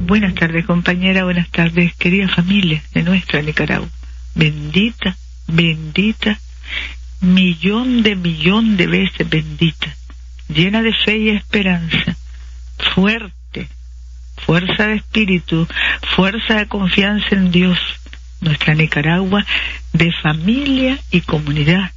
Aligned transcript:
Buenas 0.00 0.34
tardes, 0.34 0.66
compañera. 0.66 1.24
Buenas 1.24 1.48
tardes, 1.50 1.94
querida 1.94 2.28
familia 2.28 2.82
de 2.92 3.02
nuestra 3.02 3.40
Nicaragua. 3.40 3.88
Bendita, 4.34 5.16
bendita, 5.46 6.38
millón 7.20 8.02
de 8.02 8.16
millón 8.16 8.76
de 8.76 8.86
veces 8.86 9.28
bendita, 9.28 9.94
llena 10.48 10.82
de 10.82 10.92
fe 10.92 11.18
y 11.18 11.28
esperanza, 11.30 12.16
fuerte, 12.94 13.68
fuerza 14.36 14.88
de 14.88 14.96
espíritu, 14.96 15.66
fuerza 16.14 16.56
de 16.56 16.66
confianza 16.66 17.28
en 17.30 17.50
Dios. 17.50 17.78
Nuestra 18.40 18.74
Nicaragua 18.74 19.46
de 19.92 20.12
familia 20.22 20.98
y 21.10 21.22
comunidad. 21.22 21.90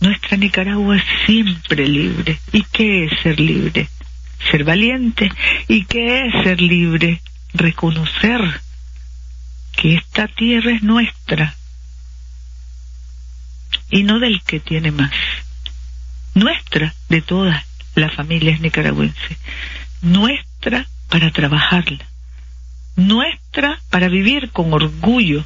Nuestra 0.00 0.36
Nicaragua 0.36 0.98
siempre 1.24 1.88
libre. 1.88 2.38
¿Y 2.52 2.62
qué 2.64 3.06
es 3.06 3.20
ser 3.22 3.40
libre? 3.40 3.88
Ser 4.50 4.64
valiente. 4.64 5.30
¿Y 5.68 5.84
qué 5.84 6.26
es 6.26 6.44
ser 6.44 6.60
libre? 6.60 7.20
Reconocer 7.52 8.40
que 9.76 9.94
esta 9.94 10.28
tierra 10.28 10.72
es 10.72 10.82
nuestra 10.82 11.54
y 13.90 14.02
no 14.02 14.18
del 14.18 14.42
que 14.42 14.60
tiene 14.60 14.90
más. 14.90 15.12
Nuestra 16.34 16.94
de 17.08 17.22
todas 17.22 17.64
las 17.94 18.12
familias 18.12 18.60
nicaragüenses. 18.60 19.38
Nuestra 20.02 20.86
para 21.08 21.30
trabajarla. 21.30 22.04
Nuestra 22.96 23.80
para 23.90 24.08
vivir 24.08 24.50
con 24.50 24.72
orgullo, 24.72 25.44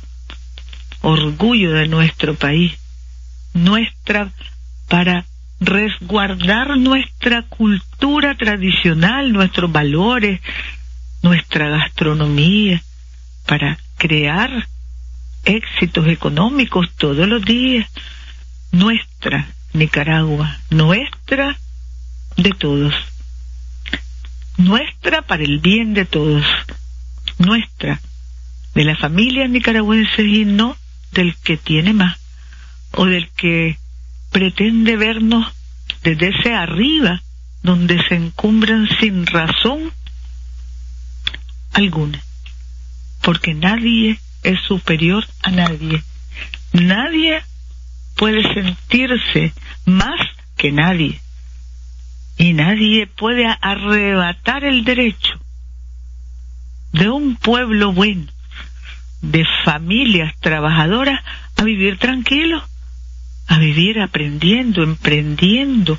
orgullo 1.03 1.73
de 1.73 1.89
nuestro 1.89 2.35
país. 2.35 2.73
Nuestra 3.55 4.31
para 4.89 5.27
resguardar 5.61 6.77
nuestra 6.79 7.43
cultura 7.43 8.37
tradicional, 8.37 9.33
nuestros 9.33 9.71
valores, 9.71 10.41
nuestra 11.23 11.69
gastronomía, 11.69 12.83
para 13.47 13.79
crear 13.97 14.69
éxitos 15.45 16.07
económicos 16.09 16.91
todos 16.97 17.27
los 17.27 17.45
días. 17.45 17.91
Nuestra 18.71 19.49
Nicaragua, 19.73 20.59
nuestra 20.71 21.57
de 22.37 22.51
todos. 22.51 22.95
Nuestra 24.57 25.23
para 25.23 25.43
el 25.43 25.59
bien 25.59 25.95
de 25.95 26.05
todos. 26.05 26.45
Nuestra, 27.39 28.01
de 28.75 28.85
la 28.85 28.97
familia 28.97 29.47
nicaragüense 29.49 30.23
y 30.23 30.45
no 30.45 30.77
del 31.13 31.35
que 31.37 31.57
tiene 31.57 31.93
más 31.93 32.19
o 32.93 33.07
del 33.07 33.29
que 33.31 33.79
pretende 34.31 34.97
vernos 34.97 35.53
desde 36.03 36.29
ese 36.29 36.55
arriba 36.55 37.23
donde 37.63 38.03
se 38.09 38.15
encumbran 38.15 38.89
sin 39.01 39.27
razón 39.27 39.93
alguna, 41.73 42.23
porque 43.23 43.55
nadie 43.55 44.19
es 44.43 44.61
superior 44.67 45.27
a 45.43 45.51
nadie. 45.51 46.03
Nadie 46.73 47.43
puede 48.17 48.43
sentirse 48.55 49.53
más 49.85 50.21
que 50.57 50.73
nadie. 50.73 51.21
Y 52.37 52.53
nadie 52.53 53.07
puede 53.07 53.47
arrebatar 53.61 54.65
el 54.65 54.85
derecho 54.85 55.41
de 56.93 57.09
un 57.09 57.37
pueblo 57.37 57.93
bueno, 57.93 58.27
de 59.21 59.45
familias 59.65 60.35
trabajadoras, 60.41 61.21
a 61.57 61.65
vivir 61.65 61.99
tranquilos 61.99 62.63
a 63.49 63.59
vivir 63.59 64.01
aprendiendo, 64.01 64.83
emprendiendo, 64.83 65.99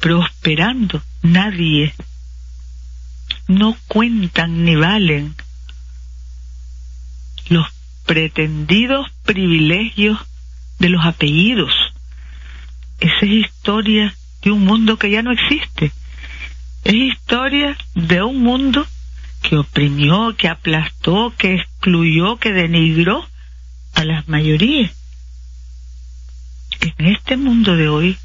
prosperando. 0.00 1.02
Nadie. 1.22 1.94
No 3.46 3.76
cuentan 3.86 4.64
ni 4.64 4.74
valen 4.74 5.34
los 7.50 7.66
pretendidos 8.06 9.10
privilegios 9.24 10.18
de 10.78 10.88
los 10.88 11.04
apellidos. 11.04 11.72
Esa 13.00 13.26
es 13.26 13.46
historia 13.46 14.14
de 14.42 14.50
un 14.50 14.64
mundo 14.64 14.98
que 14.98 15.10
ya 15.10 15.22
no 15.22 15.32
existe. 15.32 15.92
Es 16.84 16.94
historia 16.94 17.76
de 17.94 18.22
un 18.22 18.42
mundo 18.42 18.86
que 19.42 19.58
oprimió, 19.58 20.34
que 20.36 20.48
aplastó, 20.48 21.34
que 21.36 21.56
excluyó, 21.56 22.38
que 22.38 22.52
denigró 22.52 23.26
a 23.94 24.04
las 24.04 24.26
mayorías 24.28 24.92
en 26.84 27.06
este 27.06 27.36
mundo 27.36 27.76
de 27.76 27.88
hoy 27.88 28.18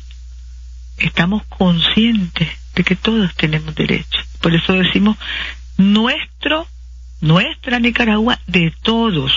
estamos 0.97 1.43
conscientes 1.45 2.49
de 2.75 2.83
que 2.83 2.95
todos 2.95 3.33
tenemos 3.35 3.73
derecho. 3.73 4.19
Por 4.41 4.53
eso 4.53 4.73
decimos 4.73 5.17
nuestro, 5.77 6.67
nuestra 7.21 7.79
Nicaragua 7.79 8.39
de 8.47 8.73
todos, 8.81 9.31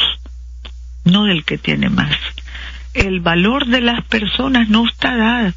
no 1.04 1.24
del 1.24 1.44
que 1.44 1.58
tiene 1.58 1.88
más. 1.88 2.16
El 2.94 3.20
valor 3.20 3.66
de 3.66 3.80
las 3.80 4.04
personas 4.06 4.68
no 4.68 4.86
está 4.86 5.16
dado 5.16 5.52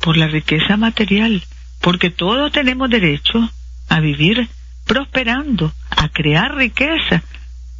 por 0.00 0.16
la 0.16 0.28
riqueza 0.28 0.76
material, 0.78 1.42
porque 1.80 2.10
todos 2.10 2.50
tenemos 2.50 2.88
derecho 2.88 3.50
a 3.88 4.00
vivir 4.00 4.48
prosperando, 4.86 5.72
a 5.90 6.08
crear 6.08 6.54
riqueza 6.54 7.22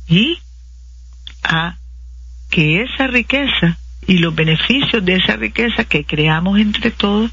y 0.07 0.39
a 1.43 1.77
que 2.51 2.83
esa 2.83 3.07
riqueza 3.07 3.79
y 4.11 4.19
los 4.19 4.35
beneficios 4.35 5.05
de 5.05 5.15
esa 5.15 5.37
riqueza 5.37 5.85
que 5.85 6.05
creamos 6.05 6.59
entre 6.59 6.91
todos, 6.91 7.31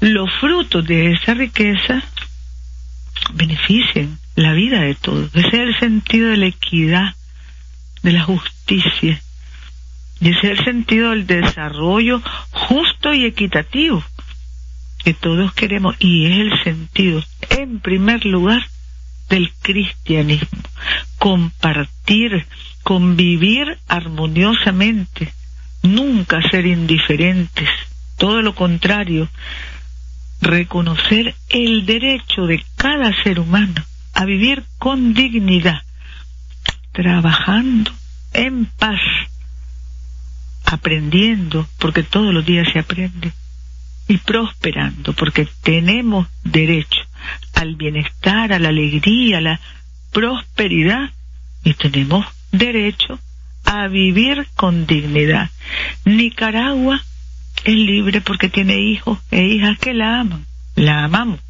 los 0.00 0.28
frutos 0.40 0.84
de 0.84 1.12
esa 1.12 1.32
riqueza 1.32 2.02
beneficien 3.34 4.18
la 4.34 4.52
vida 4.52 4.80
de 4.80 4.96
todos. 4.96 5.30
Ese 5.36 5.46
es 5.46 5.54
el 5.54 5.78
sentido 5.78 6.30
de 6.30 6.38
la 6.38 6.46
equidad, 6.46 7.14
de 8.02 8.12
la 8.14 8.24
justicia. 8.24 9.22
Y 10.20 10.30
ese 10.30 10.50
es 10.50 10.58
el 10.58 10.64
sentido 10.64 11.10
del 11.10 11.28
desarrollo 11.28 12.20
justo 12.50 13.14
y 13.14 13.24
equitativo 13.24 14.02
que 15.04 15.14
todos 15.14 15.52
queremos. 15.52 15.94
Y 16.00 16.26
es 16.26 16.38
el 16.38 16.64
sentido, 16.64 17.22
en 17.50 17.78
primer 17.78 18.26
lugar, 18.26 18.66
del 19.28 19.52
cristianismo. 19.62 20.48
Compartir 21.28 22.46
convivir 22.82 23.76
armoniosamente, 23.86 25.34
nunca 25.82 26.40
ser 26.40 26.64
indiferentes, 26.64 27.68
todo 28.16 28.40
lo 28.40 28.54
contrario, 28.54 29.28
reconocer 30.40 31.34
el 31.50 31.84
derecho 31.84 32.46
de 32.46 32.64
cada 32.76 33.12
ser 33.22 33.40
humano 33.40 33.84
a 34.14 34.24
vivir 34.24 34.64
con 34.78 35.12
dignidad, 35.12 35.82
trabajando 36.92 37.90
en 38.32 38.64
paz, 38.64 39.02
aprendiendo, 40.64 41.68
porque 41.78 42.04
todos 42.04 42.32
los 42.32 42.46
días 42.46 42.68
se 42.72 42.78
aprende, 42.78 43.32
y 44.08 44.16
prosperando, 44.16 45.12
porque 45.12 45.46
tenemos 45.62 46.26
derecho 46.42 47.00
al 47.52 47.76
bienestar, 47.76 48.54
a 48.54 48.58
la 48.58 48.70
alegría, 48.70 49.36
a 49.36 49.42
la 49.42 49.60
prosperidad, 50.10 51.10
y 51.68 51.74
tenemos 51.74 52.24
derecho 52.50 53.20
a 53.66 53.88
vivir 53.88 54.46
con 54.56 54.86
dignidad. 54.86 55.50
Nicaragua 56.06 57.04
es 57.62 57.74
libre 57.74 58.22
porque 58.22 58.48
tiene 58.48 58.80
hijos 58.80 59.18
e 59.30 59.42
hijas 59.42 59.78
que 59.78 59.92
la 59.92 60.20
aman, 60.20 60.46
la 60.76 61.04
amamos. 61.04 61.40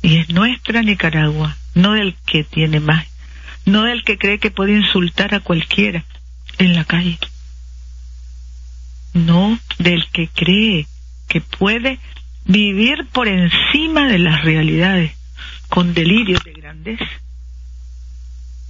Y 0.00 0.18
es 0.18 0.28
nuestra 0.28 0.82
Nicaragua, 0.82 1.56
no 1.74 1.94
del 1.94 2.14
que 2.24 2.44
tiene 2.44 2.78
más, 2.78 3.04
no 3.64 3.82
del 3.82 4.04
que 4.04 4.16
cree 4.16 4.38
que 4.38 4.52
puede 4.52 4.76
insultar 4.76 5.34
a 5.34 5.40
cualquiera 5.40 6.04
en 6.58 6.76
la 6.76 6.84
calle, 6.84 7.18
no 9.12 9.58
del 9.80 10.06
que 10.12 10.28
cree 10.28 10.86
que 11.26 11.40
puede 11.40 11.98
vivir 12.44 13.08
por 13.12 13.26
encima 13.26 14.06
de 14.06 14.20
las 14.20 14.44
realidades 14.44 15.16
con 15.68 15.94
delirios 15.94 16.44
de 16.44 16.52
grandeza 16.52 17.08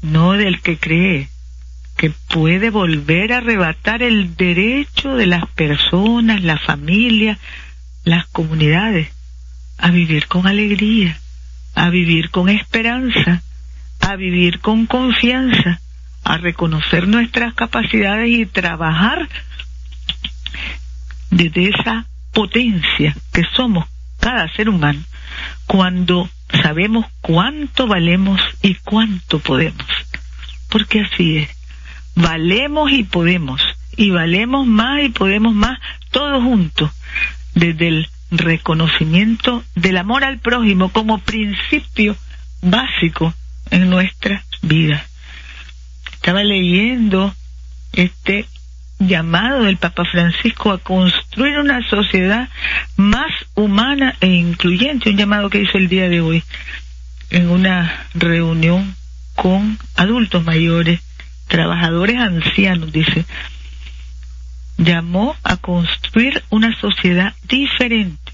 no 0.03 0.33
del 0.33 0.61
que 0.61 0.79
cree 0.79 1.29
que 1.97 2.11
puede 2.11 2.71
volver 2.71 3.33
a 3.33 3.39
arrebatar 3.39 4.03
el 4.03 4.37
derecho 4.37 5.17
de 5.17 5.27
las 5.27 5.47
personas, 5.49 6.43
la 6.43 6.57
familia, 6.59 7.39
las 8.05 8.27
comunidades, 8.27 9.11
a 9.79 9.91
vivir 9.91 10.29
con 10.29 10.47
alegría, 10.47 11.19
a 11.75 11.91
vivir 11.91 12.31
con 12.31 12.49
esperanza, 12.49 13.43
a 14.01 14.17
vivir 14.17 14.61
con 14.61 14.87
confianza, 14.87 15.81
a 16.23 16.37
reconocer 16.37 17.09
nuestras 17.09 17.55
capacidades 17.55 18.29
y 18.31 18.47
trabajar 18.47 19.29
desde 21.31 21.71
esa 21.71 22.07
potencia 22.33 23.15
que 23.33 23.43
somos 23.57 23.87
cada 24.21 24.49
ser 24.55 24.69
humano. 24.69 25.01
Cuando 25.67 26.31
sabemos 26.63 27.07
cuánto 27.21 27.87
valemos 27.87 28.41
y 28.63 28.75
cuánto 28.75 29.39
podemos. 29.39 29.87
Porque 30.69 31.01
así 31.01 31.39
es. 31.39 31.51
Valemos 32.15 32.91
y 32.93 33.05
podemos. 33.05 33.63
Y 33.97 34.11
valemos 34.11 34.67
más 34.67 35.03
y 35.03 35.09
podemos 35.11 35.55
más 35.55 35.79
todos 36.11 36.43
juntos. 36.43 36.91
Desde 37.55 37.89
el 37.89 38.09
reconocimiento 38.31 39.65
del 39.75 39.97
amor 39.97 40.25
al 40.25 40.39
prójimo 40.39 40.91
como 40.91 41.19
principio 41.19 42.17
básico 42.63 43.35
en 43.71 43.89
nuestra 43.91 44.45
vida. 44.63 45.07
Estaba 46.13 46.43
leyendo 46.45 47.35
este 47.93 48.47
llamado 48.99 49.65
del 49.65 49.77
Papa 49.77 50.05
Francisco 50.05 50.73
a 50.73 50.79
construir 50.79 51.59
una 51.59 51.87
sociedad 51.89 52.49
más 52.97 53.31
humana 53.55 54.17
e 54.21 54.27
incluyente, 54.27 55.11
un 55.11 55.17
llamado 55.17 55.51
que 55.51 55.63
hizo 55.63 55.79
el 55.79 55.89
día 55.89 56.09
de 56.09 56.21
hoy 56.21 56.43
en 57.31 57.51
una 57.51 58.07
reunión 58.15 58.97
con 59.35 59.79
adultos 59.97 60.45
mayores, 60.45 61.01
trabajadores 61.47 62.17
ancianos, 62.17 62.93
dice, 62.93 63.25
llamó 64.79 65.37
a 65.43 65.57
construir 65.57 66.43
una 66.51 66.75
sociedad 66.81 67.35
diferente, 67.49 68.33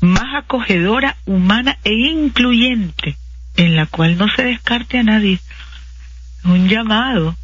más 0.00 0.34
acogedora, 0.34 1.16
humana 1.24 1.78
e 1.84 1.92
incluyente, 1.92 3.16
en 3.56 3.76
la 3.76 3.86
cual 3.86 4.16
no 4.16 4.28
se 4.28 4.44
descarte 4.44 4.98
a 4.98 5.02
nadie. 5.02 5.40
Un 6.44 6.68
llamado 6.68 7.36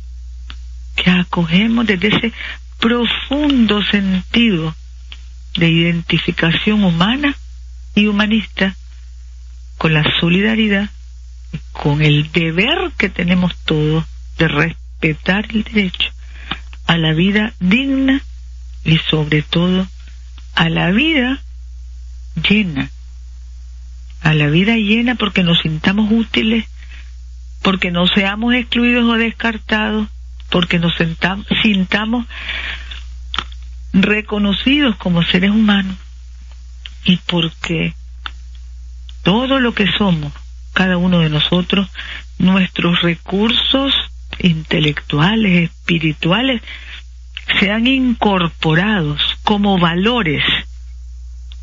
que 0.96 1.10
acogemos 1.10 1.87
desde 1.87 2.08
ese 2.08 2.32
profundo 2.78 3.82
sentido 3.84 4.75
de 5.56 5.69
identificación 5.69 6.84
humana 6.84 7.34
y 7.94 8.06
humanista 8.06 8.75
con 9.78 9.94
la 9.94 10.04
solidaridad 10.20 10.90
con 11.72 12.02
el 12.02 12.31
deber 12.32 12.92
que 12.96 13.08
tenemos 13.08 13.56
todos 13.64 14.04
de 14.38 14.48
respetar 14.48 15.46
el 15.50 15.64
derecho 15.64 16.10
a 16.87 16.96
la 16.96 17.12
vida 17.12 17.54
digna 17.60 18.22
y 18.84 18.98
sobre 18.98 19.43
todo 19.43 19.86
a 20.54 20.69
la 20.69 20.90
vida 20.90 21.40
llena, 22.48 22.90
a 24.22 24.34
la 24.34 24.48
vida 24.48 24.76
llena 24.76 25.14
porque 25.14 25.43
nos 25.43 25.60
sintamos 25.60 26.10
útiles, 26.10 26.66
porque 27.62 27.90
no 27.90 28.06
seamos 28.06 28.54
excluidos 28.54 29.04
o 29.04 29.16
descartados, 29.16 30.08
porque 30.50 30.79
nos 30.79 30.94
sintamos 31.62 32.26
reconocidos 33.93 34.97
como 34.97 35.23
seres 35.23 35.50
humanos 35.50 35.97
y 37.05 37.17
porque 37.26 37.94
todo 39.23 39.61
lo 39.61 39.75
que 39.75 39.87
somos, 39.99 40.32
cada 40.73 40.97
uno 40.97 41.20
de 41.20 41.31
nosotros, 41.31 41.88
nuestros 42.38 43.02
recursos 43.02 43.94
intelectuales, 44.38 45.70
espirituales, 45.70 46.62
sean 47.58 47.87
incorporados 47.87 49.20
como 49.43 49.79
valores 49.79 50.44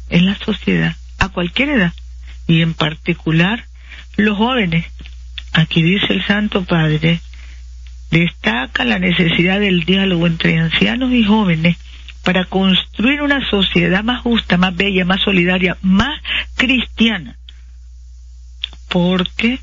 en 0.10 0.26
la 0.26 0.36
sociedad 0.36 0.96
a 1.20 1.30
cualquier 1.30 1.70
edad 1.70 1.94
y 2.48 2.62
en 2.62 2.74
particular 2.74 3.66
los 4.16 4.38
jóvenes. 4.38 4.86
Aquí 5.54 5.82
dice 5.82 6.14
el 6.14 6.26
Santo 6.26 6.64
Padre, 6.66 7.22
destaca 8.12 8.86
la 8.86 9.00
necesidad 9.00 9.60
del 9.60 9.84
diálogo 9.84 10.28
entre 10.28 10.58
ancianos 10.58 11.12
y 11.12 11.24
jóvenes 11.24 11.78
para 12.24 12.46
construir 12.46 13.22
una 13.22 13.48
sociedad 13.50 14.04
más 14.04 14.22
justa, 14.22 14.58
más 14.58 14.76
bella, 14.76 15.06
más 15.06 15.22
solidaria, 15.22 15.78
más 15.82 16.22
cristiana. 16.56 17.38
Porque 18.90 19.60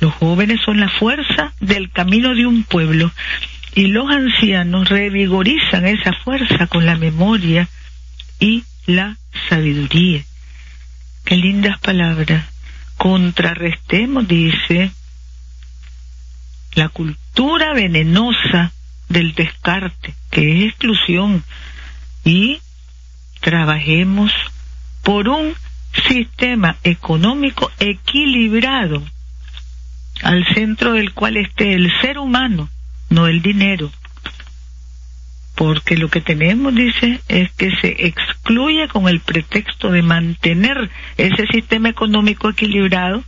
los 0.00 0.14
jóvenes 0.14 0.60
son 0.64 0.80
la 0.80 0.88
fuerza 0.88 1.52
del 1.60 1.90
camino 1.90 2.34
de 2.34 2.46
un 2.46 2.64
pueblo 2.64 3.10
y 3.74 3.86
los 3.86 4.10
ancianos 4.10 4.88
revigorizan 4.88 5.86
esa 5.86 6.12
fuerza 6.12 6.66
con 6.66 6.86
la 6.86 6.96
memoria 6.96 7.68
y 8.40 8.64
la 8.86 9.16
sabiduría. 9.48 10.24
Qué 11.24 11.36
lindas 11.36 11.78
palabras. 11.78 12.46
Contrarrestemos, 12.96 14.26
dice, 14.26 14.90
la 16.74 16.88
cultura 16.88 17.72
venenosa 17.74 18.72
del 19.08 19.34
descarte, 19.34 20.14
que 20.30 20.58
es 20.58 20.70
exclusión, 20.70 21.42
y 22.24 22.60
trabajemos 23.40 24.32
por 25.02 25.28
un 25.28 25.54
sistema 26.08 26.76
económico 26.84 27.70
equilibrado 27.78 29.02
al 30.22 30.44
centro 30.54 30.92
del 30.92 31.12
cual 31.12 31.36
esté 31.36 31.74
el 31.74 31.90
ser 32.00 32.18
humano 32.18 32.68
no 33.10 33.26
el 33.26 33.40
dinero. 33.42 33.90
Porque 35.54 35.96
lo 35.96 36.08
que 36.08 36.20
tenemos, 36.20 36.74
dice, 36.74 37.20
es 37.28 37.50
que 37.52 37.74
se 37.76 38.06
excluye 38.06 38.86
con 38.88 39.08
el 39.08 39.20
pretexto 39.20 39.90
de 39.90 40.02
mantener 40.02 40.90
ese 41.16 41.46
sistema 41.48 41.88
económico 41.88 42.50
equilibrado 42.50 43.24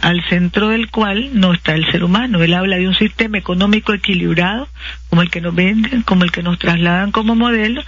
al 0.00 0.22
centro 0.28 0.68
del 0.68 0.90
cual 0.90 1.30
no 1.34 1.52
está 1.52 1.74
el 1.74 1.90
ser 1.90 2.04
humano. 2.04 2.42
Él 2.42 2.54
habla 2.54 2.76
de 2.76 2.88
un 2.88 2.94
sistema 2.94 3.38
económico 3.38 3.92
equilibrado, 3.92 4.68
como 5.08 5.22
el 5.22 5.30
que 5.30 5.40
nos 5.40 5.54
venden, 5.54 6.02
como 6.02 6.24
el 6.24 6.32
que 6.32 6.42
nos 6.42 6.58
trasladan 6.58 7.12
como 7.12 7.34
modelo, 7.34 7.82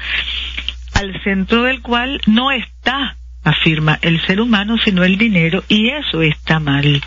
al 0.94 1.22
centro 1.22 1.64
del 1.64 1.80
cual 1.82 2.20
no 2.26 2.50
está, 2.50 3.16
afirma, 3.42 3.98
el 4.02 4.24
ser 4.26 4.40
humano, 4.40 4.76
sino 4.78 5.04
el 5.04 5.18
dinero, 5.18 5.64
y 5.68 5.90
eso 5.90 6.22
está 6.22 6.60
mal. 6.60 7.02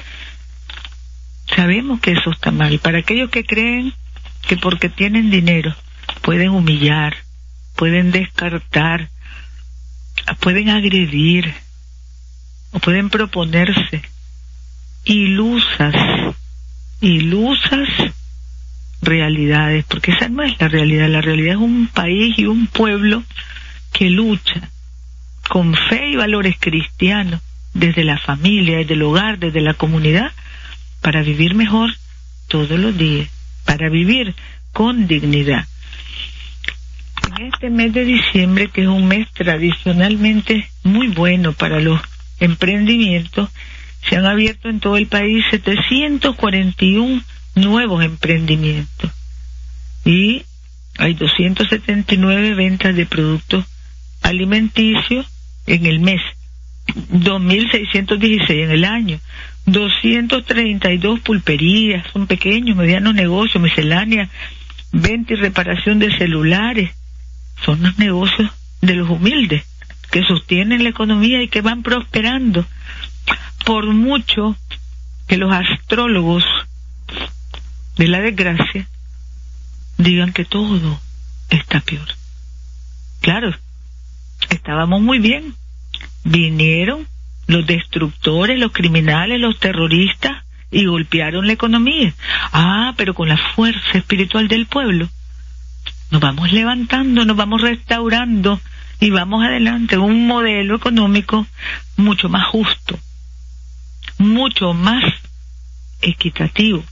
Sabemos 1.55 1.99
que 2.01 2.11
eso 2.11 2.31
está 2.31 2.51
mal. 2.51 2.79
Para 2.79 2.99
aquellos 2.99 3.29
que 3.29 3.43
creen 3.43 3.93
que 4.47 4.57
porque 4.57 4.89
tienen 4.89 5.29
dinero 5.29 5.73
pueden 6.21 6.49
humillar, 6.49 7.15
pueden 7.75 8.11
descartar, 8.11 9.09
pueden 10.39 10.69
agredir 10.69 11.53
o 12.71 12.79
pueden 12.79 13.09
proponerse 13.09 14.01
ilusas, 15.07 15.95
ilusas 17.01 17.89
realidades, 19.01 19.85
porque 19.85 20.11
esa 20.11 20.27
no 20.29 20.43
es 20.43 20.59
la 20.59 20.67
realidad, 20.67 21.07
la 21.09 21.21
realidad 21.21 21.55
es 21.55 21.61
un 21.61 21.87
país 21.87 22.37
y 22.37 22.45
un 22.45 22.67
pueblo 22.67 23.23
que 23.93 24.09
lucha 24.09 24.69
con 25.49 25.73
fe 25.75 26.09
y 26.11 26.15
valores 26.15 26.55
cristianos 26.59 27.41
desde 27.73 28.03
la 28.03 28.17
familia, 28.17 28.77
desde 28.77 28.95
el 28.95 29.03
hogar, 29.03 29.39
desde 29.39 29.61
la 29.61 29.75
comunidad, 29.75 30.31
para 31.01 31.21
vivir 31.21 31.55
mejor 31.55 31.91
todos 32.47 32.77
los 32.77 32.97
días, 32.97 33.29
para 33.65 33.89
vivir 33.89 34.35
con 34.73 35.07
dignidad. 35.07 35.65
En 37.37 37.47
este 37.53 37.69
mes 37.69 37.93
de 37.93 38.03
diciembre, 38.03 38.69
que 38.69 38.81
es 38.81 38.87
un 38.87 39.07
mes 39.07 39.27
tradicionalmente 39.33 40.69
muy 40.83 41.07
bueno 41.07 41.53
para 41.53 41.79
los 41.79 42.01
emprendimientos, 42.39 43.49
se 44.07 44.15
han 44.15 44.25
abierto 44.25 44.69
en 44.69 44.79
todo 44.79 44.97
el 44.97 45.07
país 45.07 45.43
741 45.51 47.21
nuevos 47.55 48.03
emprendimientos 48.03 49.11
y 50.05 50.43
hay 50.97 51.13
279 51.13 52.53
ventas 52.55 52.95
de 52.95 53.05
productos 53.05 53.65
alimenticios 54.21 55.27
en 55.67 55.85
el 55.85 55.99
mes, 55.99 56.21
2.616 57.11 58.49
en 58.49 58.71
el 58.71 58.85
año, 58.85 59.19
232 59.65 61.19
pulperías, 61.19 62.05
son 62.13 62.25
pequeños, 62.25 62.77
medianos 62.77 63.13
negocios, 63.13 63.61
miscelánea, 63.61 64.29
venta 64.93 65.33
y 65.33 65.35
reparación 65.35 65.99
de 65.99 66.17
celulares. 66.17 66.91
Son 67.65 67.81
los 67.83 67.97
negocios 67.99 68.49
de 68.81 68.95
los 68.95 69.09
humildes 69.09 69.65
que 70.09 70.23
sostienen 70.23 70.83
la 70.83 70.89
economía 70.89 71.41
y 71.43 71.49
que 71.49 71.61
van 71.61 71.83
prosperando. 71.83 72.65
Por 73.67 73.85
mucho 73.93 74.55
que 75.27 75.35
los 75.35 75.51
astrólogos 75.51 76.45
de 77.97 78.07
la 78.07 78.21
desgracia 78.21 78.87
digan 79.97 80.31
que 80.31 80.45
todo 80.45 81.01
está 81.49 81.81
peor. 81.81 82.07
Claro, 83.19 83.53
estábamos 84.49 85.01
muy 85.01 85.19
bien. 85.19 85.53
Vinieron 86.23 87.07
los 87.47 87.67
destructores, 87.67 88.57
los 88.57 88.71
criminales, 88.71 89.37
los 89.41 89.59
terroristas 89.59 90.45
y 90.71 90.85
golpearon 90.85 91.45
la 91.45 91.51
economía. 91.51 92.13
Ah, 92.53 92.93
pero 92.95 93.13
con 93.13 93.27
la 93.27 93.37
fuerza 93.53 93.97
espiritual 93.97 94.47
del 94.47 94.67
pueblo 94.67 95.09
nos 96.09 96.21
vamos 96.21 96.53
levantando, 96.53 97.25
nos 97.25 97.35
vamos 97.35 97.61
restaurando 97.61 98.61
y 99.01 99.09
vamos 99.09 99.43
adelante 99.43 99.97
un 99.97 100.25
modelo 100.25 100.77
económico 100.77 101.45
mucho 101.97 102.29
más 102.29 102.47
justo, 102.47 102.97
mucho 104.27 104.73
más 104.73 105.03
equitativo, 106.01 106.83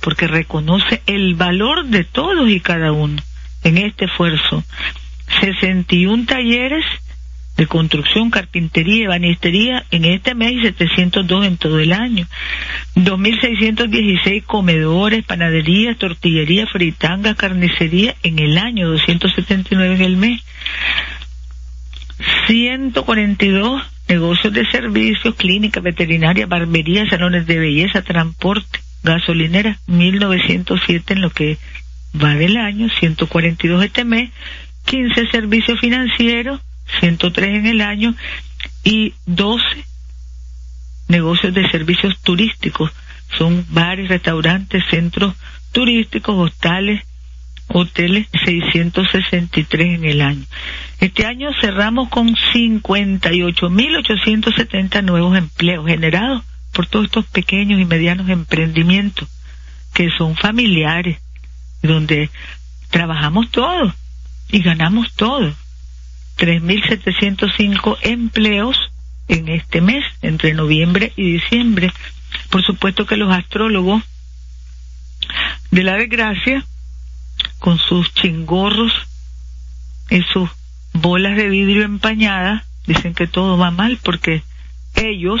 porque 0.00 0.26
reconoce 0.26 1.02
el 1.06 1.34
valor 1.34 1.86
de 1.86 2.04
todos 2.04 2.48
y 2.48 2.60
cada 2.60 2.92
uno 2.92 3.22
en 3.64 3.78
este 3.78 4.06
esfuerzo. 4.06 4.64
61 5.40 6.26
talleres 6.26 6.84
de 7.56 7.66
construcción, 7.66 8.30
carpintería, 8.30 9.08
banistería 9.08 9.84
en 9.90 10.04
este 10.04 10.34
mes 10.34 10.52
y 10.52 10.62
702 10.62 11.46
en 11.46 11.56
todo 11.58 11.80
el 11.80 11.92
año. 11.92 12.26
2.616 12.96 14.44
comedores, 14.44 15.24
panaderías, 15.24 15.98
tortillería, 15.98 16.66
fritanga, 16.66 17.34
carnicería 17.34 18.14
en 18.22 18.38
el 18.38 18.58
año, 18.58 18.88
279 18.88 19.94
en 19.96 20.02
el 20.02 20.16
mes. 20.16 20.42
142 22.46 23.82
negocios 24.08 24.52
de 24.52 24.66
servicios, 24.70 25.34
clínica, 25.36 25.80
veterinaria, 25.80 26.46
barbería, 26.46 27.08
salones 27.08 27.46
de 27.46 27.58
belleza, 27.58 28.02
transporte, 28.02 28.80
gasolinera, 29.02 29.78
1907 29.86 31.14
en 31.14 31.20
lo 31.20 31.30
que 31.30 31.58
va 32.22 32.34
del 32.34 32.56
año, 32.56 32.88
142 33.00 33.84
este 33.84 34.04
mes, 34.04 34.30
15 34.84 35.28
servicios 35.28 35.80
financieros, 35.80 36.60
103 37.00 37.58
en 37.58 37.66
el 37.66 37.80
año 37.80 38.14
y 38.84 39.14
12 39.26 39.64
negocios 41.08 41.54
de 41.54 41.68
servicios 41.70 42.20
turísticos. 42.22 42.90
Son 43.38 43.64
bares, 43.70 44.08
restaurantes, 44.08 44.82
centros 44.90 45.34
turísticos, 45.72 46.36
hostales, 46.36 47.02
hoteles, 47.72 48.28
663 48.44 49.94
en 49.94 50.04
el 50.04 50.20
año. 50.20 50.44
Este 51.00 51.26
año 51.26 51.50
cerramos 51.60 52.08
con 52.08 52.34
58.870 52.34 55.02
nuevos 55.02 55.36
empleos 55.36 55.84
generados 55.86 56.44
por 56.72 56.86
todos 56.86 57.06
estos 57.06 57.26
pequeños 57.26 57.80
y 57.80 57.84
medianos 57.84 58.28
emprendimientos 58.28 59.28
que 59.92 60.08
son 60.16 60.36
familiares, 60.36 61.18
donde 61.82 62.30
trabajamos 62.90 63.50
todos 63.50 63.92
y 64.50 64.62
ganamos 64.62 65.12
todos. 65.14 65.54
3.705 66.38 67.98
empleos 68.02 68.76
en 69.28 69.48
este 69.48 69.80
mes, 69.80 70.04
entre 70.22 70.54
noviembre 70.54 71.12
y 71.16 71.32
diciembre. 71.32 71.92
Por 72.50 72.64
supuesto 72.64 73.06
que 73.06 73.16
los 73.16 73.32
astrólogos 73.32 74.02
de 75.70 75.82
la 75.82 75.96
desgracia, 75.96 76.64
con 77.62 77.78
sus 77.78 78.12
chingorros 78.12 78.92
y 80.10 80.20
sus 80.32 80.50
bolas 80.92 81.36
de 81.36 81.48
vidrio 81.48 81.84
empañadas, 81.84 82.64
dicen 82.88 83.14
que 83.14 83.28
todo 83.28 83.56
va 83.56 83.70
mal 83.70 84.00
porque 84.02 84.42
ellos 84.96 85.40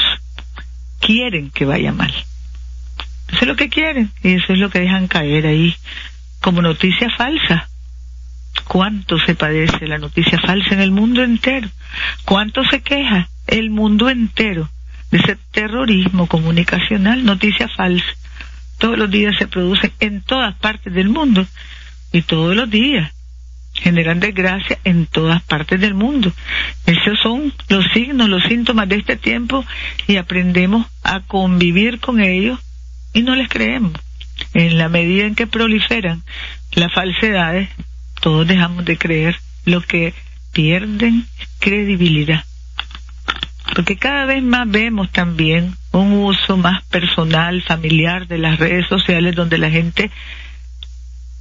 quieren 1.00 1.50
que 1.50 1.64
vaya 1.64 1.90
mal. 1.90 2.14
Eso 3.26 3.40
es 3.40 3.48
lo 3.48 3.56
que 3.56 3.68
quieren 3.68 4.12
y 4.22 4.34
eso 4.34 4.52
es 4.52 4.60
lo 4.60 4.70
que 4.70 4.78
dejan 4.78 5.08
caer 5.08 5.46
ahí 5.46 5.74
como 6.40 6.62
noticia 6.62 7.10
falsa 7.10 7.68
cuánto 8.68 9.18
se 9.18 9.34
padece 9.34 9.88
la 9.88 9.98
noticia 9.98 10.38
falsa 10.38 10.74
en 10.74 10.80
el 10.80 10.92
mundo 10.92 11.24
entero, 11.24 11.68
cuánto 12.24 12.62
se 12.64 12.82
queja 12.82 13.28
el 13.48 13.70
mundo 13.70 14.08
entero 14.08 14.70
de 15.10 15.18
ese 15.18 15.36
terrorismo 15.50 16.28
comunicacional, 16.28 17.24
noticia 17.24 17.68
falsa. 17.68 18.06
Todos 18.78 18.96
los 18.96 19.10
días 19.10 19.36
se 19.38 19.48
produce 19.48 19.92
en 19.98 20.22
todas 20.22 20.54
partes 20.54 20.94
del 20.94 21.08
mundo 21.08 21.44
y 22.12 22.22
todos 22.22 22.54
los 22.54 22.70
días 22.70 23.12
generan 23.74 24.20
desgracia 24.20 24.78
en 24.84 25.06
todas 25.06 25.42
partes 25.42 25.80
del 25.80 25.94
mundo. 25.94 26.32
Esos 26.86 27.18
son 27.20 27.52
los 27.68 27.84
signos, 27.92 28.28
los 28.28 28.44
síntomas 28.44 28.88
de 28.88 28.96
este 28.96 29.16
tiempo 29.16 29.64
y 30.06 30.16
aprendemos 30.16 30.86
a 31.02 31.20
convivir 31.20 31.98
con 31.98 32.20
ellos 32.20 32.58
y 33.12 33.22
no 33.22 33.34
les 33.34 33.48
creemos. 33.48 33.92
En 34.54 34.78
la 34.78 34.88
medida 34.88 35.24
en 35.24 35.34
que 35.34 35.46
proliferan 35.46 36.22
las 36.74 36.92
falsedades, 36.92 37.68
todos 38.20 38.46
dejamos 38.46 38.84
de 38.84 38.98
creer 38.98 39.36
lo 39.64 39.80
que 39.80 40.14
pierden 40.52 41.26
credibilidad. 41.58 42.44
Porque 43.74 43.96
cada 43.96 44.26
vez 44.26 44.42
más 44.42 44.70
vemos 44.70 45.10
también 45.10 45.74
un 45.92 46.12
uso 46.12 46.56
más 46.56 46.82
personal, 46.84 47.62
familiar 47.62 48.26
de 48.26 48.38
las 48.38 48.58
redes 48.58 48.86
sociales 48.86 49.34
donde 49.34 49.56
la 49.56 49.70
gente 49.70 50.10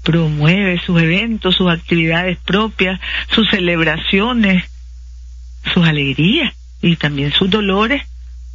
promueve 0.03 0.79
sus 0.86 1.01
eventos, 1.01 1.55
sus 1.55 1.72
actividades 1.72 2.38
propias, 2.39 3.00
sus 3.29 3.50
celebraciones, 3.50 4.63
sus 5.74 5.86
alegrías 5.86 6.53
y 6.81 6.96
también 6.96 7.31
sus 7.31 7.50
dolores 7.50 8.03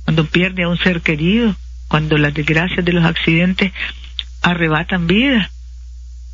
cuando 0.04 0.26
pierde 0.26 0.64
a 0.64 0.68
un 0.68 0.78
ser 0.78 1.00
querido, 1.00 1.54
cuando 1.88 2.16
las 2.16 2.34
desgracias 2.34 2.84
de 2.84 2.92
los 2.92 3.04
accidentes 3.04 3.72
arrebatan 4.42 5.06
vida 5.06 5.50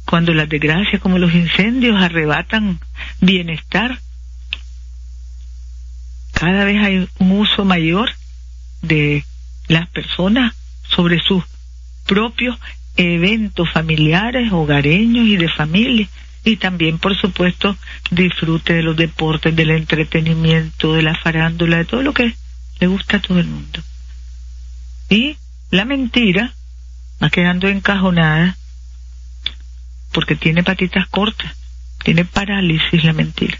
cuando 0.05 0.35
las 0.35 0.49
desgracias 0.49 1.01
como 1.01 1.19
los 1.19 1.33
incendios 1.33 2.01
arrebatan 2.01 2.81
bienestar, 3.21 3.99
cada 6.33 6.65
vez 6.65 6.83
hay 6.83 7.09
un 7.19 7.33
uso 7.33 7.65
mayor 7.65 8.11
de 8.83 9.25
las 9.69 9.89
personas 9.89 10.55
sobre 10.89 11.21
sus 11.23 11.45
propios 12.07 12.59
eventos 12.97 13.71
familiares, 13.73 14.53
hogareños 14.53 15.27
y 15.27 15.37
de 15.37 15.49
familia. 15.49 16.09
Y 16.45 16.57
también, 16.57 16.99
por 16.99 17.17
supuesto, 17.17 17.77
disfrute 18.11 18.75
de 18.75 18.83
los 18.83 18.97
deportes, 18.97 19.55
del 19.55 19.71
entretenimiento, 19.71 20.95
de 20.95 21.03
la 21.03 21.15
farándula, 21.15 21.79
de 21.79 21.85
todo 21.85 22.03
lo 22.03 22.13
que 22.13 22.35
le 22.81 22.87
gusta 22.89 23.19
a 23.19 23.21
todo 23.21 23.39
el 23.39 23.47
mundo. 23.47 23.81
Y 25.09 25.37
la 25.71 25.85
mentira 25.85 26.53
va 27.23 27.31
quedando 27.31 27.69
encajonada 27.69 28.57
porque 30.13 30.37
tiene 30.37 30.63
patitas 30.63 31.07
cortas, 31.09 31.55
tiene 32.03 32.25
parálisis 32.25 33.05
la 33.05 33.13
mentira. 33.13 33.59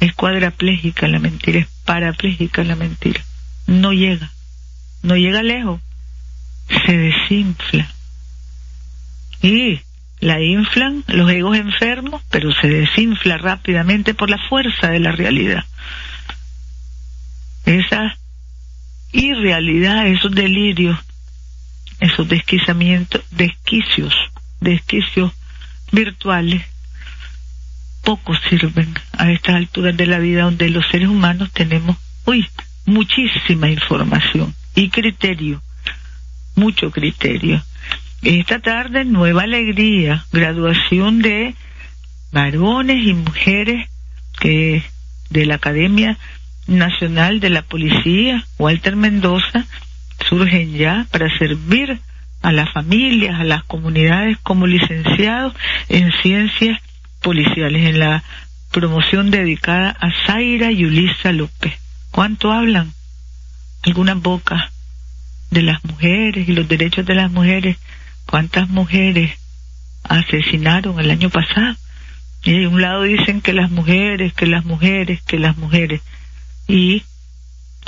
Es 0.00 0.14
cuadraplégica 0.14 1.08
la 1.08 1.18
mentira, 1.18 1.60
es 1.60 1.68
parapléjica 1.84 2.64
la 2.64 2.76
mentira. 2.76 3.24
No 3.66 3.92
llega, 3.92 4.30
no 5.02 5.16
llega 5.16 5.42
lejos, 5.42 5.80
se 6.68 6.96
desinfla. 6.96 7.88
Y 9.42 9.80
la 10.20 10.40
inflan 10.40 11.04
los 11.08 11.30
egos 11.30 11.56
enfermos, 11.56 12.22
pero 12.30 12.52
se 12.52 12.68
desinfla 12.68 13.38
rápidamente 13.38 14.14
por 14.14 14.30
la 14.30 14.38
fuerza 14.48 14.88
de 14.88 15.00
la 15.00 15.12
realidad. 15.12 15.64
Esa 17.64 18.16
irrealidad, 19.12 20.06
esos 20.06 20.32
delirios, 20.32 20.98
esos 22.00 22.28
desquiciamientos, 22.28 23.22
desquicios 23.30 24.14
desquicios 24.60 25.32
virtuales 25.92 26.62
poco 28.02 28.34
sirven 28.48 28.94
a 29.18 29.30
estas 29.30 29.56
alturas 29.56 29.96
de 29.96 30.06
la 30.06 30.18
vida 30.18 30.42
donde 30.42 30.70
los 30.70 30.86
seres 30.90 31.08
humanos 31.08 31.50
tenemos, 31.52 31.96
uy, 32.24 32.46
muchísima 32.84 33.68
información 33.68 34.54
y 34.74 34.90
criterio, 34.90 35.60
mucho 36.56 36.90
criterio. 36.90 37.62
Esta 38.22 38.58
tarde, 38.58 39.04
nueva 39.04 39.44
alegría, 39.44 40.24
graduación 40.32 41.20
de 41.20 41.54
varones 42.32 43.06
y 43.06 43.14
mujeres 43.14 43.88
que 44.40 44.82
de 45.30 45.46
la 45.46 45.56
Academia 45.56 46.18
Nacional 46.66 47.40
de 47.40 47.50
la 47.50 47.62
Policía, 47.62 48.44
Walter 48.58 48.96
Mendoza, 48.96 49.66
surgen 50.28 50.74
ya 50.74 51.06
para 51.12 51.28
servir 51.38 52.00
a 52.42 52.52
las 52.52 52.72
familias, 52.72 53.38
a 53.38 53.44
las 53.44 53.62
comunidades 53.64 54.38
como 54.42 54.66
licenciados 54.66 55.54
en 55.88 56.10
ciencias 56.22 56.80
policiales, 57.22 57.86
en 57.88 58.00
la 58.00 58.24
promoción 58.72 59.30
dedicada 59.30 59.96
a 60.00 60.10
Zaira 60.26 60.72
y 60.72 60.84
Ulisa 60.84 61.32
López. 61.32 61.74
¿Cuánto 62.10 62.50
hablan? 62.50 62.92
Algunas 63.82 64.20
bocas 64.20 64.72
de 65.50 65.62
las 65.62 65.84
mujeres 65.84 66.48
y 66.48 66.52
los 66.52 66.68
derechos 66.68 67.06
de 67.06 67.14
las 67.14 67.30
mujeres. 67.30 67.76
¿Cuántas 68.26 68.68
mujeres 68.68 69.32
asesinaron 70.02 70.98
el 71.00 71.10
año 71.10 71.30
pasado? 71.30 71.76
Y 72.44 72.60
de 72.60 72.66
un 72.66 72.80
lado 72.80 73.02
dicen 73.02 73.40
que 73.40 73.52
las 73.52 73.70
mujeres, 73.70 74.32
que 74.32 74.46
las 74.46 74.64
mujeres, 74.64 75.22
que 75.22 75.38
las 75.38 75.56
mujeres. 75.56 76.00
Y 76.68 77.02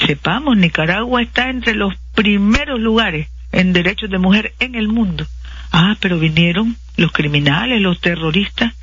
sepamos, 0.07 0.57
Nicaragua 0.57 1.23
está 1.23 1.50
entre 1.50 1.75
los 1.75 1.95
primeros 2.15 2.81
lugares 2.81 3.29
en 3.53 3.73
derechos 3.73 4.11
de 4.11 4.19
mujer 4.19 4.55
en 4.59 4.75
el 4.75 4.88
mundo. 4.88 5.27
Ah, 5.73 5.97
pero 6.00 6.19
vinieron 6.19 6.77
los 6.97 7.12
criminales, 7.12 7.81
los 7.81 8.00
terroristas 8.00 8.75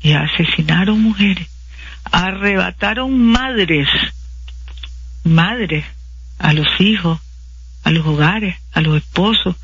y 0.00 0.12
asesinaron 0.12 1.00
mujeres, 1.00 1.48
arrebataron 2.04 3.18
madres, 3.18 3.88
madres 5.24 5.84
a 6.38 6.52
los 6.52 6.66
hijos, 6.80 7.20
a 7.84 7.90
los 7.90 8.06
hogares, 8.06 8.56
a 8.72 8.80
los 8.80 8.96
esposos, 8.96 9.56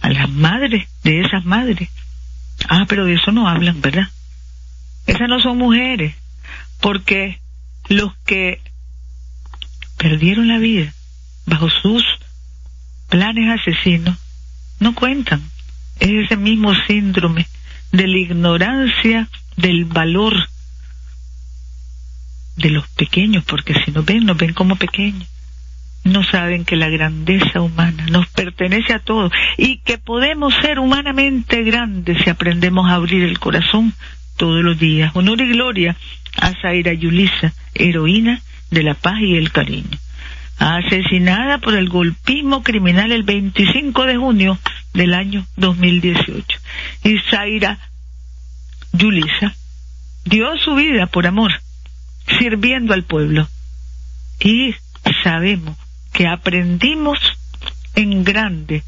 a 0.00 0.10
las 0.10 0.28
madres 0.28 0.88
de 1.04 1.20
esas 1.20 1.44
madres. 1.44 1.88
Ah, 2.68 2.86
pero 2.88 3.04
de 3.04 3.14
eso 3.14 3.32
no 3.32 3.48
hablan, 3.48 3.80
¿verdad? 3.80 4.08
Esas 5.06 5.28
no 5.28 5.40
son 5.40 5.58
mujeres, 5.58 6.14
porque 6.80 7.40
los 7.88 8.14
que 8.24 8.60
perdieron 9.96 10.48
la 10.48 10.58
vida 10.58 10.92
bajo 11.46 11.68
sus 11.70 12.04
planes 13.08 13.60
asesinos 13.60 14.16
no 14.80 14.94
cuentan. 14.94 15.42
Es 16.00 16.10
ese 16.24 16.36
mismo 16.36 16.72
síndrome 16.86 17.46
de 17.92 18.06
la 18.06 18.18
ignorancia 18.18 19.28
del 19.56 19.84
valor 19.84 20.34
de 22.56 22.70
los 22.70 22.86
pequeños, 22.88 23.44
porque 23.44 23.74
si 23.84 23.92
nos 23.92 24.04
ven, 24.04 24.24
nos 24.24 24.36
ven 24.36 24.54
como 24.54 24.76
pequeños. 24.76 25.28
No 26.04 26.24
saben 26.24 26.64
que 26.64 26.76
la 26.76 26.88
grandeza 26.88 27.60
humana 27.60 28.06
nos 28.10 28.26
pertenece 28.28 28.92
a 28.92 28.98
todos 28.98 29.32
y 29.56 29.78
que 29.78 29.98
podemos 29.98 30.52
ser 30.60 30.80
humanamente 30.80 31.62
grandes 31.62 32.18
si 32.22 32.30
aprendemos 32.30 32.90
a 32.90 32.94
abrir 32.94 33.22
el 33.22 33.38
corazón 33.38 33.94
todos 34.36 34.64
los 34.64 34.78
días. 34.78 35.12
Honor 35.14 35.40
y 35.40 35.48
gloria 35.50 35.96
a 36.40 36.52
Zaira 36.60 36.92
Yulisa, 36.92 37.52
heroína 37.74 38.40
de 38.70 38.82
la 38.82 38.94
paz 38.94 39.20
y 39.20 39.36
el 39.36 39.52
cariño. 39.52 39.98
Asesinada 40.58 41.58
por 41.58 41.74
el 41.74 41.88
golpismo 41.88 42.62
criminal 42.62 43.12
el 43.12 43.22
25 43.22 44.04
de 44.04 44.16
junio 44.16 44.58
del 44.94 45.14
año 45.14 45.46
2018. 45.56 46.58
Y 47.04 47.18
Zaira 47.30 47.78
Yulisa 48.92 49.54
dio 50.24 50.56
su 50.58 50.74
vida 50.74 51.06
por 51.06 51.26
amor, 51.26 51.52
sirviendo 52.38 52.92
al 52.92 53.04
pueblo. 53.04 53.48
Y 54.40 54.74
sabemos 55.22 55.76
que 56.12 56.26
aprendimos 56.26 57.18
en 57.94 58.24
grande 58.24 58.82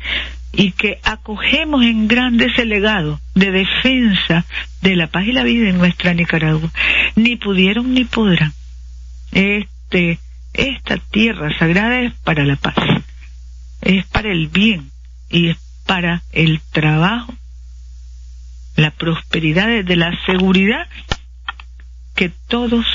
y 0.53 0.73
que 0.73 1.01
acogemos 1.03 1.85
en 1.85 2.07
grande 2.07 2.47
ese 2.47 2.65
legado 2.65 3.21
de 3.35 3.51
defensa 3.51 4.45
de 4.83 4.97
la 4.97 5.09
paz 5.09 5.27
y 5.27 5.33
la 5.33 5.43
vida 5.43 5.69
en 5.69 5.79
nuestra 5.79 6.15
Nicaragua. 6.15 6.71
Ni 7.17 7.37
pudieron 7.37 7.93
ni 7.93 8.05
podrán. 8.05 8.53
Este, 9.33 10.19
esta 10.53 10.99
tierra 10.99 11.57
sagrada 11.59 12.01
es 12.03 12.15
para 12.21 12.45
la 12.45 12.57
paz, 12.57 12.77
es 13.81 14.07
para 14.07 14.31
el 14.31 14.49
bien 14.49 14.91
y 15.29 15.49
es 15.49 15.57
para 15.87 16.23
el 16.33 16.61
trabajo, 16.73 17.35
la 18.77 18.91
prosperidad, 18.91 19.85
de 19.85 19.97
la 19.97 20.13
seguridad 20.25 20.87
que 22.15 22.29
todos 22.29 22.87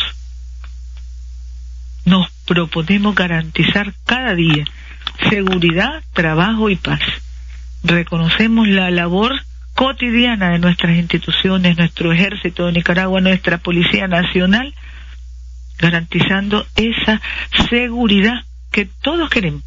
nos 2.06 2.30
proponemos 2.50 3.14
garantizar 3.14 3.94
cada 4.08 4.34
día. 4.34 4.66
Seguridad, 5.30 6.02
trabajo 6.14 6.72
y 6.72 6.76
paz. 6.76 7.00
Reconocemos 7.84 8.68
la 8.68 8.90
labor 8.90 9.34
cotidiana 9.76 10.50
de 10.50 10.60
nuestras 10.60 10.98
instituciones, 10.98 11.78
nuestro 11.78 12.12
ejército 12.12 12.66
de 12.66 12.72
Nicaragua, 12.72 13.22
nuestra 13.22 13.60
Policía 13.60 14.08
Nacional, 14.08 14.74
garantizando 15.78 16.66
esa 16.76 17.22
seguridad 17.70 18.44
que 18.72 18.86
todos 18.86 19.30
queremos 19.30 19.62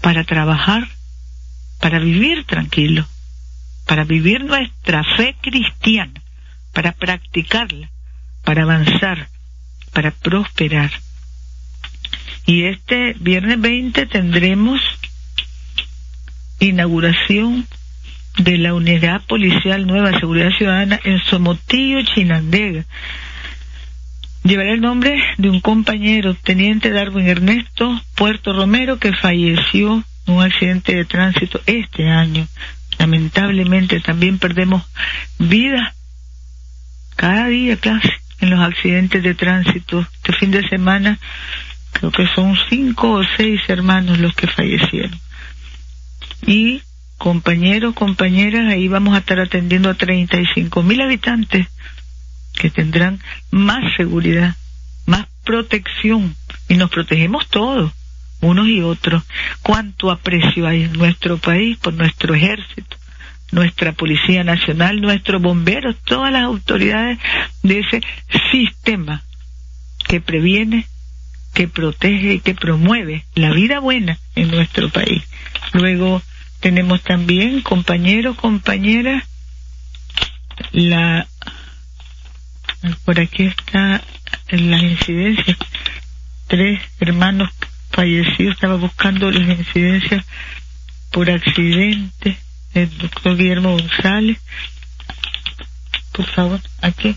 para 0.00 0.24
trabajar, 0.24 0.88
para 1.78 2.00
vivir 2.00 2.44
tranquilo, 2.44 3.06
para 3.86 4.02
vivir 4.02 4.44
nuestra 4.44 5.04
fe 5.16 5.36
cristiana, 5.40 6.20
para 6.72 6.90
practicarla, 6.90 7.88
para 8.42 8.64
avanzar, 8.64 9.28
para 9.92 10.10
prosperar. 10.10 10.90
Y 12.46 12.64
este 12.64 13.14
viernes 13.20 13.60
20 13.60 14.06
tendremos 14.06 14.80
inauguración 16.60 17.66
de 18.38 18.58
la 18.58 18.74
Unidad 18.74 19.22
Policial 19.26 19.86
Nueva 19.86 20.18
Seguridad 20.18 20.50
Ciudadana 20.56 21.00
en 21.04 21.18
Somotillo, 21.20 22.02
Chinandega. 22.02 22.84
Llevará 24.44 24.72
el 24.72 24.80
nombre 24.80 25.22
de 25.36 25.50
un 25.50 25.60
compañero, 25.60 26.34
Teniente 26.34 26.90
Darwin 26.90 27.28
Ernesto 27.28 28.00
Puerto 28.14 28.52
Romero, 28.52 28.98
que 28.98 29.12
falleció 29.12 30.02
en 30.26 30.34
un 30.34 30.42
accidente 30.42 30.94
de 30.94 31.04
tránsito 31.04 31.60
este 31.66 32.08
año. 32.08 32.46
Lamentablemente 32.98 34.00
también 34.00 34.38
perdemos 34.38 34.82
vida 35.38 35.94
cada 37.16 37.48
día 37.48 37.76
casi 37.76 38.08
en 38.40 38.50
los 38.50 38.60
accidentes 38.60 39.22
de 39.22 39.34
tránsito. 39.34 40.06
Este 40.16 40.32
fin 40.32 40.50
de 40.50 40.66
semana 40.68 41.18
creo 41.92 42.10
que 42.10 42.26
son 42.34 42.56
cinco 42.68 43.12
o 43.12 43.22
seis 43.36 43.60
hermanos 43.68 44.18
los 44.18 44.34
que 44.34 44.46
fallecieron. 44.46 45.18
Y 46.46 46.82
compañeros, 47.18 47.94
compañeras, 47.94 48.72
ahí 48.72 48.88
vamos 48.88 49.14
a 49.14 49.18
estar 49.18 49.40
atendiendo 49.40 49.90
a 49.90 49.94
35 49.94 50.82
mil 50.82 51.00
habitantes 51.02 51.68
que 52.54 52.70
tendrán 52.70 53.20
más 53.50 53.94
seguridad, 53.96 54.56
más 55.06 55.26
protección 55.44 56.34
y 56.68 56.76
nos 56.76 56.90
protegemos 56.90 57.48
todos, 57.48 57.92
unos 58.40 58.68
y 58.68 58.80
otros. 58.80 59.22
Cuánto 59.62 60.10
aprecio 60.10 60.66
hay 60.66 60.84
en 60.84 60.92
nuestro 60.92 61.38
país 61.38 61.76
por 61.78 61.92
nuestro 61.92 62.34
ejército, 62.34 62.96
nuestra 63.52 63.92
Policía 63.92 64.44
Nacional, 64.44 65.00
nuestros 65.00 65.42
bomberos, 65.42 65.96
todas 66.04 66.32
las 66.32 66.44
autoridades 66.44 67.18
de 67.62 67.80
ese 67.80 68.00
sistema 68.50 69.22
que 70.08 70.20
previene, 70.20 70.86
que 71.54 71.68
protege 71.68 72.34
y 72.34 72.40
que 72.40 72.54
promueve 72.54 73.24
la 73.34 73.52
vida 73.52 73.80
buena 73.80 74.18
en 74.34 74.50
nuestro 74.50 74.88
país. 74.90 75.22
Luego 75.72 76.22
tenemos 76.60 77.02
también 77.02 77.62
compañeros, 77.62 78.36
compañeras, 78.36 79.24
la 80.72 81.26
por 83.04 83.20
aquí 83.20 83.44
está 83.44 84.02
las 84.50 84.82
incidencias. 84.82 85.56
Tres 86.46 86.80
hermanos 86.98 87.50
fallecidos, 87.90 88.54
estaba 88.54 88.76
buscando 88.76 89.30
las 89.30 89.58
incidencias 89.58 90.24
por 91.10 91.30
accidente. 91.30 92.38
El 92.74 92.96
doctor 92.98 93.36
Guillermo 93.36 93.72
González. 93.72 94.38
Por 96.12 96.26
favor, 96.26 96.60
aquí. 96.80 97.16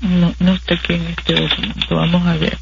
No, 0.00 0.34
no 0.38 0.54
está 0.54 0.74
aquí 0.74 0.94
en 0.94 1.06
este 1.06 1.34
documento. 1.34 1.96
Vamos 1.96 2.26
a 2.26 2.36
ver. 2.36 2.58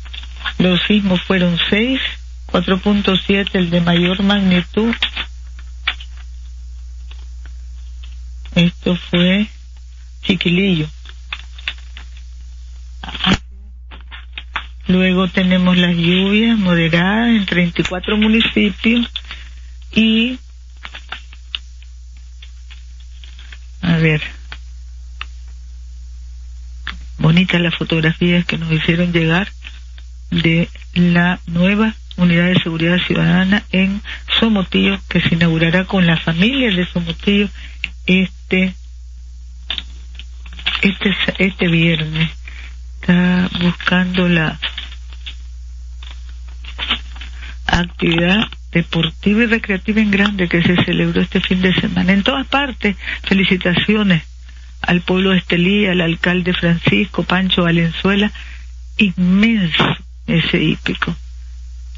Los 0.59 0.81
sismos 0.83 1.20
fueron 1.22 1.59
seis, 1.70 2.00
4.7 2.48 3.48
el 3.55 3.70
de 3.70 3.81
mayor 3.81 4.22
magnitud. 4.22 4.94
Esto 8.55 8.96
fue 9.11 9.48
Chiquilillo. 10.22 10.88
Luego 14.87 15.28
tenemos 15.28 15.76
las 15.76 15.96
lluvias 15.96 16.59
moderadas 16.59 17.28
en 17.28 17.46
34 17.46 18.16
municipios 18.16 19.11
y 19.94 20.38
a 23.81 23.96
ver 23.96 24.22
bonitas 27.18 27.61
las 27.61 27.74
fotografías 27.74 28.44
que 28.44 28.59
nos 28.59 28.70
hicieron 28.70 29.12
llegar 29.12 29.50
de 30.33 30.68
la 30.95 31.38
nueva 31.47 31.95
unidad 32.16 32.47
de 32.47 32.61
seguridad 32.61 32.99
ciudadana 33.07 33.62
en 33.71 34.01
Somotillo 34.40 34.99
que 35.09 35.21
se 35.21 35.35
inaugurará 35.35 35.85
con 35.85 36.07
las 36.07 36.23
familias 36.23 36.75
de 36.75 36.87
Somotillo 36.87 37.49
este 38.07 38.75
este 40.83 41.14
este 41.38 41.68
viernes 41.68 42.31
está 43.01 43.49
buscando 43.61 44.29
la 44.29 44.59
actividad 47.66 48.49
deportiva 48.73 49.42
y 49.42 49.47
recreativa 49.47 50.01
en 50.01 50.11
grande 50.11 50.49
que 50.49 50.62
se 50.62 50.77
celebró 50.85 51.21
este 51.21 51.40
fin 51.40 51.61
de 51.61 51.75
semana. 51.75 52.12
En 52.12 52.23
todas 52.23 52.47
partes, 52.47 52.97
felicitaciones 53.25 54.23
al 54.81 55.03
pueblo 55.03 55.31
de 55.31 55.38
Estelí, 55.38 55.87
al 55.87 56.01
alcalde 56.01 56.53
Francisco 56.55 57.23
Pancho 57.23 57.62
Valenzuela, 57.62 58.33
inmenso 58.97 59.97
ese 60.27 60.63
hípico. 60.63 61.15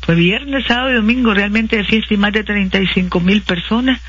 Fue 0.03 0.15
viernes, 0.15 0.67
sábado 0.67 0.91
y 0.91 0.97
domingo 0.97 1.33
realmente 1.33 1.77
de 1.77 1.85
fiesta 1.85 2.13
y 2.13 2.19
más 2.19 2.33
de 2.33 2.45
35 2.45 3.21
mil 3.21 3.43
personas 3.43 4.01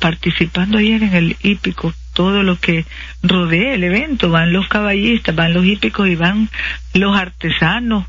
participando 0.00 0.78
ayer 0.78 1.02
en 1.02 1.14
el 1.14 1.36
hípico 1.42 1.94
todo 2.14 2.42
lo 2.42 2.58
que 2.58 2.86
rodea 3.22 3.74
el 3.74 3.84
evento, 3.84 4.30
van 4.30 4.52
los 4.52 4.68
caballistas, 4.68 5.34
van 5.34 5.52
los 5.52 5.66
hípicos 5.66 6.08
y 6.08 6.14
van 6.14 6.48
los 6.94 7.16
artesanos, 7.16 8.06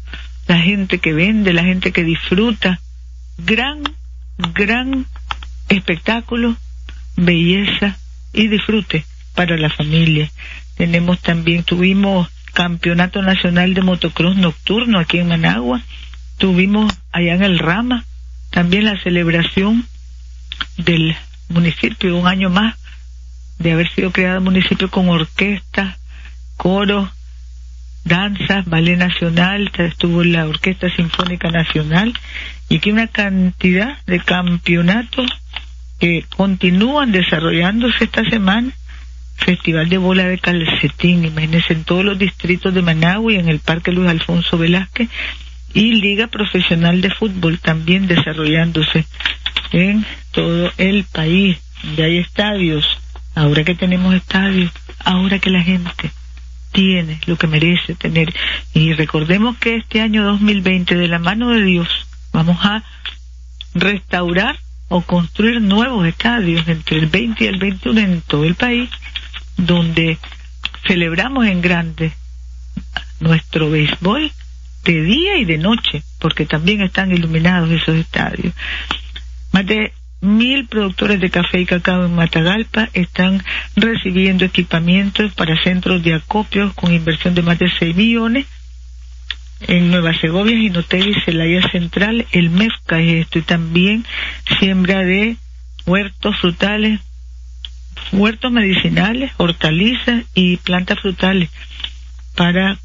la 0.48 0.60
gente 0.60 1.00
que 1.00 1.12
vende, 1.12 1.54
la 1.54 1.64
gente 1.64 1.92
que 1.92 2.04
disfruta. 2.04 2.80
Gran, 3.38 3.84
gran 4.54 5.06
espectáculo, 5.68 6.56
belleza 7.18 7.98
y 8.32 8.48
disfrute 8.48 9.06
para 9.34 9.58
la 9.58 9.70
familia. 9.70 10.30
Tenemos 10.78 11.20
también, 11.20 11.64
tuvimos 11.64 12.30
Campeonato 12.56 13.22
Nacional 13.22 13.74
de 13.74 13.82
Motocross 13.82 14.38
Nocturno 14.38 14.98
aquí 14.98 15.20
en 15.20 15.28
Managua, 15.28 15.82
tuvimos 16.38 16.92
allá 17.12 17.36
en 17.36 17.44
el 17.44 17.60
Rama 17.60 18.06
también 18.50 18.86
la 18.86 18.98
celebración 19.04 19.86
del 20.78 21.16
municipio, 21.50 22.18
un 22.18 22.28
año 22.28 22.50
más 22.50 22.76
de 23.60 23.74
haber 23.74 23.90
sido 23.92 24.12
creado 24.12 24.40
municipio 24.40 24.90
con 24.90 25.10
orquesta, 25.10 25.98
coro 26.56 27.12
danzas, 28.06 28.66
ballet 28.66 28.98
nacional, 28.98 29.70
estuvo 29.78 30.24
la 30.24 30.48
Orquesta 30.48 30.90
Sinfónica 30.96 31.52
Nacional 31.52 32.14
y 32.70 32.78
aquí 32.78 32.92
una 32.92 33.08
cantidad 33.08 33.98
de 34.06 34.22
campeonatos 34.22 35.30
que 36.00 36.24
continúan 36.38 37.12
desarrollándose 37.12 38.06
esta 38.06 38.24
semana. 38.30 38.72
Festival 39.38 39.90
de 39.90 39.98
bola 39.98 40.24
de 40.26 40.40
calcetín, 40.40 41.26
imagínense 41.26 41.74
en 41.74 41.84
todos 41.84 42.04
los 42.04 42.18
distritos 42.18 42.74
de 42.74 42.82
Managua 42.82 43.34
y 43.34 43.36
en 43.36 43.50
el 43.50 43.60
Parque 43.60 43.92
Luis 43.92 44.10
Alfonso 44.10 44.58
Velázquez 44.58 45.10
y 45.74 45.94
Liga 45.94 46.28
Profesional 46.28 47.02
de 47.02 47.12
Fútbol 47.12 47.60
también 47.60 48.08
desarrollándose 48.08 49.06
en 49.72 50.06
todo 50.32 50.72
el 50.78 51.04
país, 51.04 51.58
donde 51.84 52.04
hay 52.04 52.18
estadios. 52.18 52.86
Ahora 53.36 53.66
que 53.66 53.76
tenemos 53.76 54.16
estadios, 54.16 54.72
ahora 55.04 55.40
que 55.40 55.50
la 55.50 55.62
gente 55.62 56.12
tiene 56.72 57.20
lo 57.26 57.38
que 57.38 57.48
merece 57.48 57.96
tener. 57.96 58.34
Y 58.74 58.94
recordemos 58.94 59.58
que 59.58 59.76
este 59.76 60.02
año 60.02 60.24
2020, 60.24 60.96
de 60.96 61.08
la 61.10 61.20
mano 61.20 61.50
de 61.50 61.64
Dios, 61.64 61.88
vamos 62.32 62.58
a 62.64 62.84
restaurar 63.74 64.58
o 64.88 65.02
construir 65.02 65.62
nuevos 65.62 66.08
estadios 66.08 66.68
entre 66.68 66.98
el 66.98 67.08
20 67.08 67.44
y 67.44 67.48
el 67.48 67.58
21 67.58 68.00
en 68.00 68.22
todo 68.22 68.46
el 68.46 68.56
país, 68.56 68.90
donde 69.58 70.18
celebramos 70.88 71.48
en 71.48 71.62
grande 71.62 72.12
nuestro 73.20 73.70
béisbol 73.70 74.32
de 74.84 75.02
día 75.02 75.38
y 75.38 75.46
de 75.46 75.58
noche, 75.58 76.04
porque 76.20 76.46
también 76.46 76.82
están 76.82 77.12
iluminados 77.12 77.72
esos 77.72 77.96
estadios. 77.96 78.54
Más 79.52 79.66
de 79.66 79.94
mil 80.22 80.68
productores 80.68 81.20
de 81.20 81.30
café 81.30 81.62
y 81.62 81.66
cacao 81.66 82.06
en 82.06 82.16
Matagalpa 82.16 82.90
están 82.94 83.44
recibiendo 83.76 84.46
equipamientos 84.46 85.34
para 85.34 85.62
centros 85.62 86.04
de 86.04 86.16
acopio 86.16 86.74
con 86.76 86.94
inversión 86.94 87.36
de 87.36 87.42
más 87.42 87.60
de 87.60 87.70
6 87.70 87.96
millones. 87.96 88.46
En 89.62 89.90
Nueva 89.90 90.14
Segovia, 90.14 90.58
Ginotega 90.58 91.06
y 91.06 91.22
Celaya 91.22 91.68
Central, 91.70 92.26
el 92.32 92.50
MEFCA 92.50 93.00
es 93.00 93.26
esto, 93.26 93.40
y 93.40 93.44
también 93.44 94.06
siembra 94.60 95.04
de 95.04 95.38
huertos 95.86 96.38
frutales, 96.40 97.00
huertos 98.12 98.52
medicinales, 98.52 99.32
hortalizas 99.38 100.24
y 100.34 100.58
plantas 100.58 101.00
frutales 101.00 101.50
para 102.36 102.78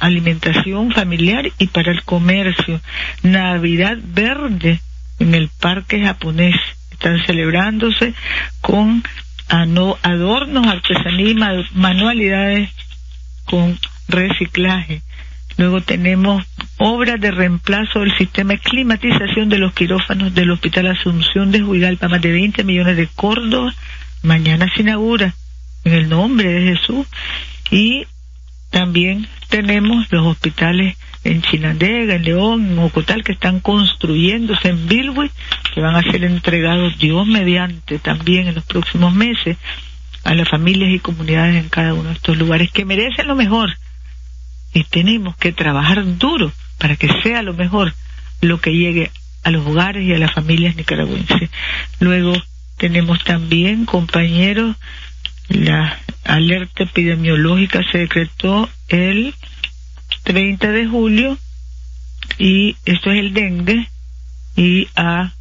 alimentación 0.00 0.90
familiar 0.90 1.50
y 1.58 1.66
para 1.68 1.92
el 1.92 2.02
comercio. 2.02 2.80
Navidad 3.22 3.96
verde 4.02 4.80
en 5.18 5.34
el 5.34 5.48
parque 5.48 6.02
japonés. 6.02 6.56
Están 6.90 7.24
celebrándose 7.24 8.14
con 8.60 9.04
adornos, 9.48 10.66
artesanía 10.66 11.34
manualidades 11.74 12.70
con 13.44 13.78
reciclaje. 14.08 15.02
Luego 15.56 15.80
tenemos 15.80 16.44
obras 16.78 17.20
de 17.20 17.30
reemplazo 17.30 18.00
del 18.00 18.16
sistema 18.16 18.54
de 18.54 18.58
climatización 18.58 19.48
de 19.48 19.58
los 19.58 19.72
quirófanos 19.72 20.34
del 20.34 20.50
Hospital 20.50 20.88
Asunción 20.88 21.50
de 21.50 21.62
Huigalpa, 21.62 22.08
más 22.08 22.20
de 22.20 22.32
20 22.32 22.64
millones 22.64 22.96
de 22.96 23.08
Córdoba. 23.14 23.72
Mañana 24.22 24.70
se 24.74 24.82
inaugura 24.82 25.34
en 25.84 25.92
el 25.92 26.08
nombre 26.08 26.48
de 26.48 26.76
Jesús. 26.76 27.06
Y 27.70 28.06
también 28.70 29.28
tenemos 29.48 30.10
los 30.10 30.26
hospitales 30.26 30.96
en 31.22 31.42
Chinandega, 31.42 32.16
en 32.16 32.24
León, 32.24 32.66
en 32.72 32.78
Ocotal, 32.78 33.22
que 33.22 33.32
están 33.32 33.60
construyéndose 33.60 34.68
en 34.68 34.88
Bilwi, 34.88 35.30
que 35.74 35.80
van 35.80 35.96
a 35.96 36.02
ser 36.02 36.24
entregados 36.24 36.98
Dios 36.98 37.26
mediante 37.26 37.98
también 37.98 38.48
en 38.48 38.56
los 38.56 38.64
próximos 38.64 39.14
meses 39.14 39.56
a 40.24 40.34
las 40.34 40.48
familias 40.48 40.90
y 40.90 40.98
comunidades 40.98 41.56
en 41.56 41.68
cada 41.68 41.94
uno 41.94 42.08
de 42.08 42.14
estos 42.14 42.36
lugares 42.36 42.70
que 42.72 42.84
merecen 42.84 43.28
lo 43.28 43.36
mejor. 43.36 43.76
Y 44.72 44.84
tenemos 44.84 45.36
que 45.36 45.52
trabajar 45.52 46.02
duro 46.18 46.52
para 46.84 46.96
que 46.96 47.08
sea 47.22 47.40
lo 47.40 47.54
mejor 47.54 47.94
lo 48.42 48.60
que 48.60 48.70
llegue 48.70 49.10
a 49.42 49.50
los 49.50 49.66
hogares 49.66 50.04
y 50.04 50.12
a 50.12 50.18
las 50.18 50.34
familias 50.34 50.76
nicaragüenses. 50.76 51.48
Luego 51.98 52.34
tenemos 52.76 53.24
también, 53.24 53.86
compañeros, 53.86 54.76
la 55.48 55.98
alerta 56.24 56.82
epidemiológica 56.82 57.80
se 57.90 58.00
decretó 58.00 58.68
el 58.88 59.34
30 60.24 60.72
de 60.72 60.86
julio 60.86 61.38
y 62.36 62.76
esto 62.84 63.12
es 63.12 63.18
el 63.18 63.32
dengue 63.32 63.88
y 64.54 64.86
a 64.94 65.32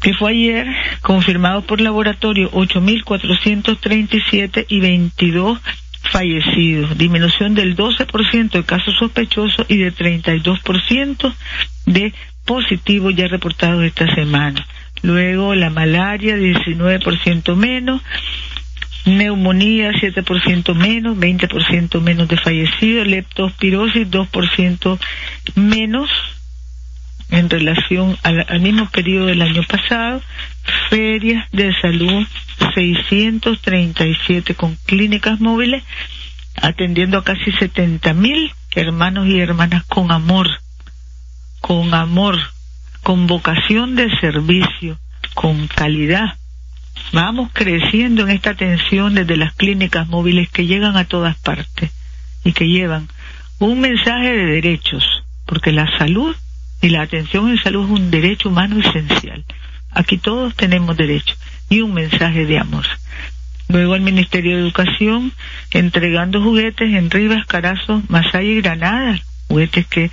que 0.01 0.13
fue 0.13 0.31
ayer 0.31 0.67
confirmado 1.01 1.61
por 1.61 1.79
laboratorio 1.79 2.49
8.437 2.51 4.65
y 4.67 4.79
22 4.79 5.59
fallecidos, 6.03 6.97
disminución 6.97 7.53
del 7.53 7.77
12% 7.77 8.51
de 8.51 8.63
casos 8.63 8.95
sospechosos 8.97 9.67
y 9.69 9.77
de 9.77 9.93
32% 9.93 11.33
de 11.85 12.13
positivos 12.45 13.15
ya 13.15 13.27
reportados 13.27 13.83
esta 13.83 14.07
semana. 14.13 14.65
Luego 15.03 15.55
la 15.55 15.69
malaria 15.69 16.35
19% 16.35 17.55
menos, 17.55 18.01
neumonía 19.05 19.91
7% 19.91 20.75
menos, 20.75 21.17
20% 21.17 22.01
menos 22.01 22.27
de 22.27 22.37
fallecidos, 22.37 23.07
leptospirosis 23.07 24.09
2% 24.09 24.99
menos 25.55 26.09
en 27.31 27.49
relación 27.49 28.17
al, 28.23 28.45
al, 28.47 28.59
mismo 28.59 28.89
periodo 28.89 29.27
del 29.27 29.41
año 29.41 29.63
pasado, 29.63 30.21
ferias 30.89 31.49
de 31.51 31.73
salud 31.81 32.27
637 32.75 34.53
con 34.53 34.75
clínicas 34.85 35.39
móviles, 35.39 35.83
atendiendo 36.61 37.17
a 37.17 37.23
casi 37.23 37.51
70 37.51 38.13
mil 38.13 38.53
hermanos 38.75 39.27
y 39.27 39.39
hermanas 39.39 39.83
con 39.85 40.11
amor, 40.11 40.47
con 41.61 41.93
amor, 41.93 42.37
con 43.01 43.27
vocación 43.27 43.95
de 43.95 44.09
servicio, 44.19 44.99
con 45.33 45.67
calidad. 45.67 46.37
Vamos 47.13 47.49
creciendo 47.53 48.23
en 48.23 48.29
esta 48.29 48.51
atención 48.51 49.15
desde 49.15 49.37
las 49.37 49.53
clínicas 49.53 50.07
móviles 50.07 50.49
que 50.49 50.65
llegan 50.65 50.97
a 50.97 51.05
todas 51.05 51.37
partes 51.37 51.91
y 52.43 52.53
que 52.53 52.67
llevan 52.67 53.07
un 53.59 53.79
mensaje 53.79 54.31
de 54.31 54.45
derechos, 54.45 55.23
porque 55.45 55.71
la 55.71 55.87
salud 55.97 56.35
y 56.81 56.89
la 56.89 57.03
atención 57.03 57.49
en 57.49 57.61
salud 57.61 57.85
es 57.85 57.91
un 57.99 58.11
derecho 58.11 58.49
humano 58.49 58.79
esencial. 58.79 59.43
Aquí 59.91 60.17
todos 60.17 60.55
tenemos 60.55 60.97
derecho 60.97 61.35
y 61.69 61.81
un 61.81 61.93
mensaje 61.93 62.45
de 62.45 62.59
amor. 62.59 62.85
Luego 63.69 63.95
el 63.95 64.01
Ministerio 64.01 64.55
de 64.55 64.63
Educación 64.63 65.31
entregando 65.71 66.41
juguetes 66.41 66.93
en 66.93 67.09
Rivas, 67.09 67.45
Carazo, 67.45 68.01
Masaya 68.09 68.49
y 68.49 68.61
Granada, 68.61 69.19
juguetes 69.47 69.85
que 69.87 70.11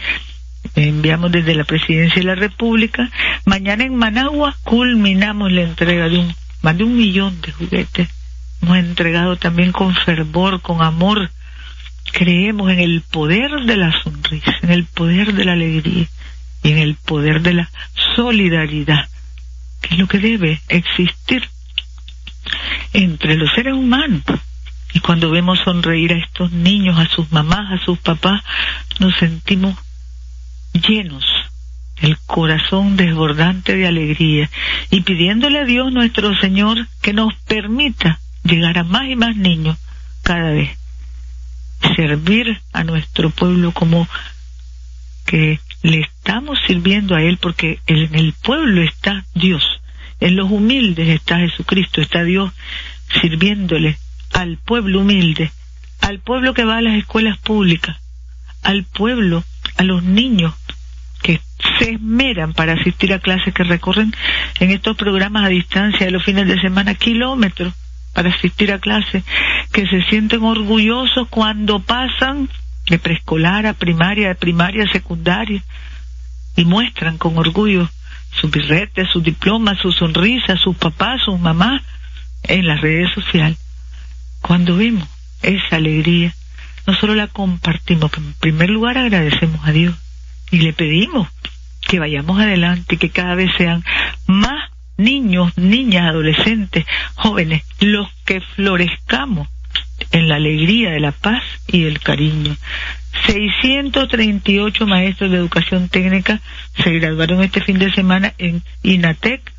enviamos 0.75 1.33
desde 1.33 1.55
la 1.55 1.65
Presidencia 1.65 2.21
de 2.21 2.27
la 2.27 2.35
República. 2.35 3.11
Mañana 3.47 3.85
en 3.85 3.97
Managua 3.97 4.55
culminamos 4.63 5.51
la 5.51 5.63
entrega 5.63 6.09
de 6.09 6.19
un, 6.19 6.35
más 6.63 6.77
de 6.77 6.85
un 6.85 6.97
millón 6.97 7.41
de 7.41 7.53
juguetes. 7.53 8.09
Hemos 8.63 8.77
entregado 8.77 9.37
también 9.37 9.73
con 9.73 9.95
fervor, 9.95 10.61
con 10.61 10.83
amor. 10.83 11.31
Creemos 12.13 12.71
en 12.71 12.81
el 12.81 13.03
poder 13.03 13.51
de 13.65 13.77
la 13.77 13.93
sonrisa, 14.03 14.55
en 14.63 14.71
el 14.71 14.85
poder 14.85 15.35
de 15.35 15.45
la 15.45 15.53
alegría 15.53 16.07
en 16.63 16.79
el 16.79 16.95
poder 16.97 17.43
de 17.43 17.55
la 17.55 17.71
solidaridad, 18.17 19.09
que 19.81 19.95
es 19.95 19.99
lo 20.01 20.09
que 20.09 20.19
debe 20.19 20.61
existir 20.69 21.49
entre 22.93 23.37
los 23.37 23.51
seres 23.55 23.75
humanos. 23.75 24.23
Y 24.95 25.01
cuando 25.01 25.31
vemos 25.31 25.61
sonreír 25.61 26.13
a 26.13 26.19
estos 26.19 26.51
niños, 26.51 26.99
a 26.99 27.09
sus 27.09 27.31
mamás, 27.31 27.81
a 27.81 27.85
sus 27.85 27.99
papás, 27.99 28.43
nos 28.99 29.15
sentimos 29.17 29.77
llenos, 30.73 31.25
el 32.01 32.17
corazón 32.27 32.97
desbordante 32.97 33.77
de 33.77 33.87
alegría 33.87 34.51
y 34.91 35.03
pidiéndole 35.03 35.61
a 35.61 35.65
Dios 35.65 35.93
nuestro 35.93 36.35
Señor 36.39 36.87
que 37.03 37.13
nos 37.13 37.35
permita 37.47 38.21
llegar 38.45 38.79
a 38.79 38.85
más 38.85 39.05
y 39.09 39.17
más 39.17 39.37
niños 39.37 39.77
cada 40.23 40.51
vez. 40.51 40.71
Servir 41.97 42.61
a 42.73 42.85
nuestro 42.85 43.31
pueblo 43.31 43.73
como 43.73 44.09
que 45.27 45.61
le 45.83 46.01
estamos 46.01 46.59
sirviendo 46.67 47.15
a 47.15 47.23
Él 47.23 47.39
porque 47.39 47.81
en 47.87 48.15
el 48.15 48.33
pueblo 48.33 48.83
está 48.83 49.25
Dios, 49.35 49.63
en 50.21 50.37
los 50.37 50.51
humildes 50.51 51.09
está 51.09 51.39
Jesucristo, 51.39 52.01
está 52.01 52.25
Dios 52.25 52.53
sirviéndole 53.21 53.99
al 54.33 54.59
pueblo 54.59 55.01
humilde, 55.01 55.51
al 56.01 56.19
pueblo 56.21 56.55
que 56.55 56.65
va 56.65 56.79
a 56.79 56.83
las 56.83 56.97
escuelas 56.99 57.39
públicas, 57.39 57.97
al 58.63 58.85
pueblo, 58.85 59.45
a 59.77 59.85
los 59.85 60.03
niños 60.03 60.55
que 61.23 61.41
se 61.79 61.93
esmeran 61.93 62.53
para 62.55 62.75
asistir 62.75 63.13
a 63.13 63.19
clases 63.19 63.55
que 63.55 63.65
recorren 63.65 64.13
en 64.61 64.71
estos 64.71 64.97
programas 64.97 65.45
a 65.45 65.49
distancia 65.49 66.07
de 66.07 66.13
los 66.13 66.25
fines 66.25 66.47
de 66.47 66.61
semana 66.61 66.95
kilómetros 66.95 67.73
para 68.13 68.31
asistir 68.31 68.73
a 68.73 68.81
clases, 68.81 69.23
que 69.73 69.87
se 69.87 70.03
sienten 70.03 70.43
orgullosos 70.43 71.29
cuando 71.29 71.81
pasan 71.81 72.49
de 72.89 72.99
preescolar 72.99 73.67
a 73.67 73.75
primaria, 73.75 74.29
de 74.29 74.35
primaria 74.35 74.85
a 74.85 74.93
secundaria, 74.93 75.63
y 76.57 76.65
muestran 76.65 77.19
con 77.19 77.39
orgullo 77.39 77.89
sus 78.33 78.51
birretes, 78.51 79.09
sus 79.11 79.23
diplomas, 79.23 79.79
sus 79.79 79.97
sonrisas, 79.97 80.61
sus 80.61 80.77
papás, 80.77 81.23
sus 81.25 81.39
mamás 81.39 81.83
en 82.43 82.67
las 82.67 82.81
redes 82.81 83.13
sociales. 83.13 83.59
Cuando 84.43 84.77
vemos 84.77 85.09
esa 85.43 85.77
alegría, 85.77 86.35
no 86.87 86.95
solo 86.95 87.15
la 87.15 87.27
compartimos, 87.27 88.11
pero 88.11 88.27
en 88.27 88.35
primer 88.35 88.71
lugar 88.71 88.99
agradecemos 88.99 89.67
a 89.67 89.73
Dios 89.73 89.95
y 90.51 90.59
le 90.59 90.73
pedimos 90.73 91.29
que 91.87 91.99
vayamos 91.99 92.41
adelante, 92.41 92.97
que 92.97 93.11
cada 93.11 93.35
vez 93.35 93.51
sean 93.57 93.85
más 94.27 94.71
niños, 94.97 95.57
niñas, 95.57 96.09
adolescentes, 96.09 96.85
jóvenes, 97.15 97.63
los 97.81 98.09
que 98.25 98.41
florezcamos 98.41 99.49
en 100.13 100.29
la 100.29 100.37
alegría 100.37 100.91
de 100.91 101.01
la 101.01 101.13
paz 101.13 101.43
y 101.67 101.85
el 101.85 102.01
cariño. 102.01 102.57
638 103.27 104.87
maestros 104.87 105.31
de 105.31 105.39
educación 105.39 105.89
técnica 105.89 106.41
se 106.83 106.91
graduaron 106.99 107.43
este 107.43 107.61
fin 107.61 107.79
de 107.79 107.93
semana 107.93 108.35
en 108.39 108.63
INATEC, 108.83 109.53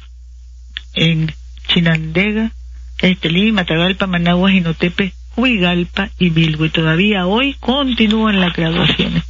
en 0.95 1.33
Chinandega, 1.67 2.51
Estelí, 3.01 3.51
Matagalpa, 3.51 4.07
Managua, 4.07 4.51
Jinotepe, 4.51 5.13
Huigalpa 5.35 6.09
y 6.17 6.29
Bilbo. 6.29 6.65
Y 6.65 6.69
todavía 6.69 7.25
hoy 7.25 7.55
continúan 7.59 8.39
las 8.39 8.53
graduaciones. 8.53 9.23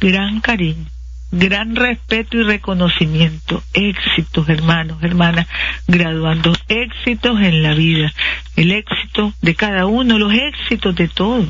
Gran 0.00 0.40
cariño 0.40 0.86
gran 1.32 1.76
respeto 1.76 2.38
y 2.38 2.42
reconocimiento, 2.42 3.62
éxitos 3.72 4.48
hermanos, 4.48 5.02
hermanas, 5.02 5.46
graduando, 5.86 6.52
éxitos 6.68 7.40
en 7.40 7.62
la 7.62 7.74
vida, 7.74 8.12
el 8.56 8.72
éxito 8.72 9.32
de 9.40 9.54
cada 9.54 9.86
uno, 9.86 10.18
los 10.18 10.32
éxitos 10.32 10.94
de 10.94 11.08
todos. 11.08 11.46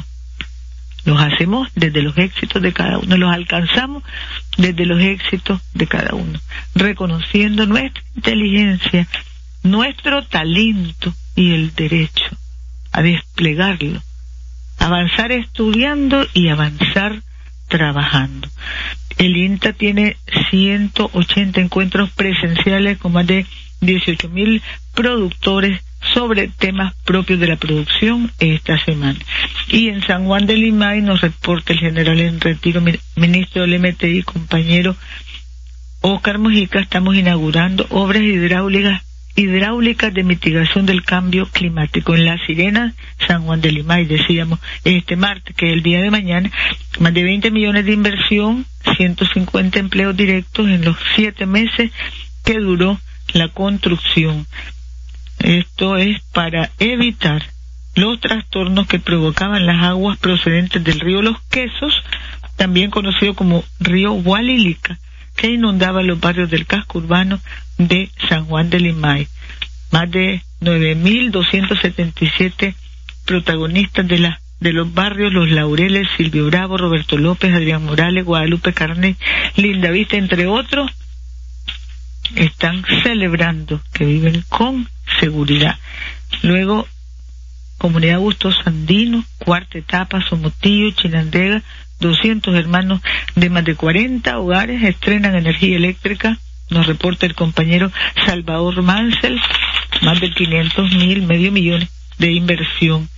Los 1.06 1.18
hacemos 1.18 1.68
desde 1.74 2.02
los 2.02 2.16
éxitos 2.18 2.60
de 2.60 2.74
cada 2.74 2.98
uno, 2.98 3.16
los 3.16 3.32
alcanzamos 3.32 4.02
desde 4.58 4.84
los 4.84 5.00
éxitos 5.00 5.60
de 5.72 5.86
cada 5.86 6.14
uno, 6.14 6.38
reconociendo 6.74 7.64
nuestra 7.64 8.02
inteligencia, 8.14 9.08
nuestro 9.62 10.22
talento 10.26 11.14
y 11.34 11.52
el 11.52 11.74
derecho 11.74 12.36
a 12.92 13.02
desplegarlo, 13.02 14.02
avanzar 14.78 15.32
estudiando 15.32 16.26
y 16.34 16.48
avanzar 16.48 17.22
trabajando. 17.68 18.48
El 19.20 19.36
INTA 19.36 19.74
tiene 19.74 20.16
180 20.48 21.60
encuentros 21.60 22.08
presenciales 22.08 22.96
con 22.96 23.12
más 23.12 23.26
de 23.26 23.44
18 23.82 24.30
mil 24.30 24.62
productores 24.94 25.82
sobre 26.14 26.48
temas 26.48 26.94
propios 27.04 27.38
de 27.38 27.48
la 27.48 27.56
producción 27.56 28.32
esta 28.38 28.82
semana. 28.82 29.18
Y 29.68 29.90
en 29.90 30.00
San 30.06 30.24
Juan 30.24 30.46
de 30.46 30.56
Limay 30.56 31.02
nos 31.02 31.20
reporta 31.20 31.74
el 31.74 31.80
general 31.80 32.18
en 32.18 32.40
retiro, 32.40 32.80
ministro 33.16 33.66
del 33.66 33.78
MTI, 33.78 34.22
compañero 34.22 34.96
Oscar 36.00 36.38
Mojica, 36.38 36.80
estamos 36.80 37.14
inaugurando 37.14 37.86
obras 37.90 38.22
hidráulicas 38.22 39.02
hidráulicas 39.40 40.12
de 40.12 40.22
mitigación 40.22 40.86
del 40.86 41.02
cambio 41.02 41.46
climático 41.50 42.14
en 42.14 42.24
La 42.24 42.38
Sirena, 42.46 42.94
San 43.26 43.42
Juan 43.42 43.60
de 43.60 43.72
Limay, 43.72 44.04
decíamos 44.04 44.60
este 44.84 45.16
martes, 45.16 45.56
que 45.56 45.72
el 45.72 45.82
día 45.82 46.00
de 46.00 46.10
mañana, 46.10 46.50
más 46.98 47.14
de 47.14 47.24
20 47.24 47.50
millones 47.50 47.86
de 47.86 47.92
inversión, 47.92 48.66
150 48.96 49.78
empleos 49.78 50.16
directos 50.16 50.68
en 50.68 50.84
los 50.84 50.96
siete 51.14 51.46
meses 51.46 51.90
que 52.44 52.58
duró 52.58 53.00
la 53.32 53.48
construcción. 53.48 54.46
Esto 55.38 55.96
es 55.96 56.20
para 56.32 56.70
evitar 56.78 57.42
los 57.94 58.20
trastornos 58.20 58.86
que 58.86 58.98
provocaban 58.98 59.66
las 59.66 59.82
aguas 59.82 60.18
procedentes 60.18 60.82
del 60.84 61.00
río 61.00 61.22
Los 61.22 61.40
Quesos, 61.50 62.02
también 62.56 62.90
conocido 62.90 63.34
como 63.34 63.64
río 63.78 64.12
Hualilica, 64.12 64.98
que 65.40 65.48
inundaba 65.48 66.02
los 66.02 66.20
barrios 66.20 66.50
del 66.50 66.66
casco 66.66 66.98
urbano 66.98 67.40
de 67.78 68.10
San 68.28 68.44
Juan 68.44 68.68
de 68.68 68.78
Limay. 68.78 69.26
Más 69.90 70.10
de 70.10 70.42
9.277 70.60 72.74
protagonistas 73.24 74.06
de 74.06 74.18
la 74.18 74.38
de 74.60 74.74
los 74.74 74.92
barrios 74.92 75.32
Los 75.32 75.50
Laureles, 75.50 76.06
Silvio 76.18 76.48
Bravo, 76.48 76.76
Roberto 76.76 77.16
López, 77.16 77.54
Adrián 77.54 77.86
Morales, 77.86 78.26
Guadalupe 78.26 78.74
Carne, 78.74 79.16
Linda 79.56 79.90
Vista, 79.90 80.18
entre 80.18 80.46
otros, 80.46 80.90
están 82.36 82.84
celebrando 83.02 83.80
que 83.94 84.04
viven 84.04 84.44
con 84.50 84.86
seguridad. 85.20 85.78
Luego, 86.42 86.86
Comunidad 87.80 88.18
Bustos 88.18 88.54
Sandino, 88.62 89.24
cuarta 89.38 89.78
etapa, 89.78 90.20
Somotillo, 90.20 90.90
Chinandega, 90.90 91.62
200 91.98 92.54
hermanos 92.54 93.00
de 93.36 93.48
más 93.48 93.64
de 93.64 93.74
40 93.74 94.38
hogares 94.38 94.82
estrenan 94.82 95.34
energía 95.34 95.76
eléctrica 95.76 96.36
nos 96.68 96.86
reporta 96.86 97.24
el 97.24 97.34
compañero 97.34 97.90
Salvador 98.26 98.82
Mansell, 98.82 99.40
más 100.02 100.20
de 100.20 100.30
500 100.30 100.94
mil, 100.94 101.22
medio 101.22 101.50
millón 101.50 101.88
de 102.18 102.32
inversión. 102.32 103.08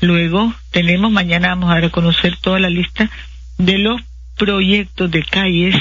Luego 0.00 0.54
tenemos, 0.70 1.10
mañana 1.10 1.48
vamos 1.48 1.70
a 1.70 1.74
dar 1.74 1.84
a 1.86 1.90
conocer 1.90 2.36
toda 2.36 2.60
la 2.60 2.70
lista 2.70 3.10
de 3.58 3.78
los 3.78 4.00
proyectos 4.36 5.10
de 5.10 5.24
calles. 5.24 5.74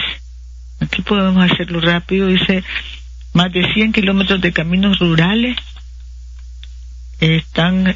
Aquí 0.79 1.03
podemos 1.03 1.49
hacerlo 1.49 1.79
rápido, 1.79 2.25
dice 2.25 2.63
más 3.33 3.53
de 3.53 3.71
100 3.71 3.93
kilómetros 3.93 4.41
de 4.41 4.51
caminos 4.51 4.97
rurales 4.97 5.55
están 7.21 7.93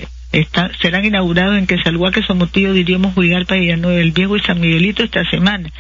serán 0.82 1.06
inaugurados 1.06 1.58
en 1.58 1.68
Quesalhuaque, 1.68 2.24
Somotillo, 2.24 2.74
diríamos 2.74 3.16
Huigalpa, 3.16 3.56
Villanueva 3.56 3.98
del 4.00 4.12
Viejo 4.12 4.36
y 4.36 4.42
San 4.42 4.60
Miguelito 4.60 5.04
esta 5.04 5.24
semana. 5.30 5.72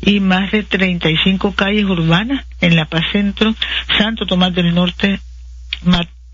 Y 0.00 0.20
más 0.20 0.50
de 0.50 0.62
35 0.62 1.54
calles 1.54 1.84
urbanas 1.84 2.44
en 2.60 2.76
La 2.76 2.86
Paz 2.86 3.04
Centro, 3.12 3.54
Santo 3.96 4.26
Tomás 4.26 4.54
del 4.54 4.74
Norte, 4.74 5.20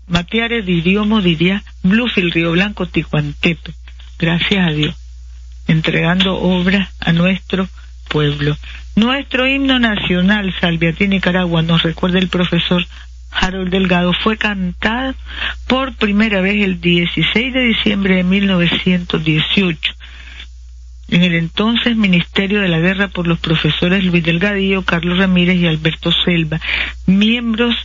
Matiares, 0.07 0.65
diríamos, 0.65 1.23
diría 1.23 1.63
Bluefield, 1.83 2.33
Río 2.33 2.51
Blanco, 2.51 2.87
Ticuantepe. 2.87 3.71
Gracias 4.17 4.67
a 4.67 4.71
Dios. 4.71 4.95
Entregando 5.67 6.35
obras 6.35 6.89
a 6.99 7.13
nuestro 7.13 7.67
pueblo. 8.09 8.57
Nuestro 8.95 9.47
himno 9.47 9.79
nacional, 9.79 10.53
Salviatí, 10.59 11.07
Nicaragua, 11.07 11.61
nos 11.61 11.83
recuerda 11.83 12.19
el 12.19 12.27
profesor 12.27 12.85
Harold 13.31 13.71
Delgado 13.71 14.13
fue 14.13 14.37
cantada 14.37 15.15
por 15.67 15.95
primera 15.95 16.41
vez 16.41 16.63
el 16.63 16.81
16 16.81 17.53
de 17.53 17.61
diciembre 17.61 18.15
de 18.15 18.23
1918 18.23 19.93
en 21.11 21.23
el 21.23 21.35
entonces 21.35 21.95
Ministerio 21.95 22.61
de 22.61 22.67
la 22.67 22.79
Guerra 22.79 23.07
por 23.07 23.27
los 23.27 23.39
profesores 23.39 24.03
Luis 24.03 24.23
Delgadillo, 24.23 24.83
Carlos 24.83 25.17
Ramírez 25.17 25.57
y 25.57 25.67
Alberto 25.67 26.11
Selva, 26.11 26.59
miembros 27.05 27.75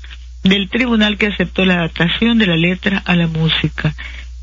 del 0.43 0.69
tribunal 0.69 1.17
que 1.17 1.29
aceptó 1.29 1.65
la 1.65 1.75
adaptación 1.75 2.39
de 2.39 2.47
la 2.47 2.57
letra 2.57 3.03
a 3.05 3.17
la 3.17 3.27
música. 3.27 3.95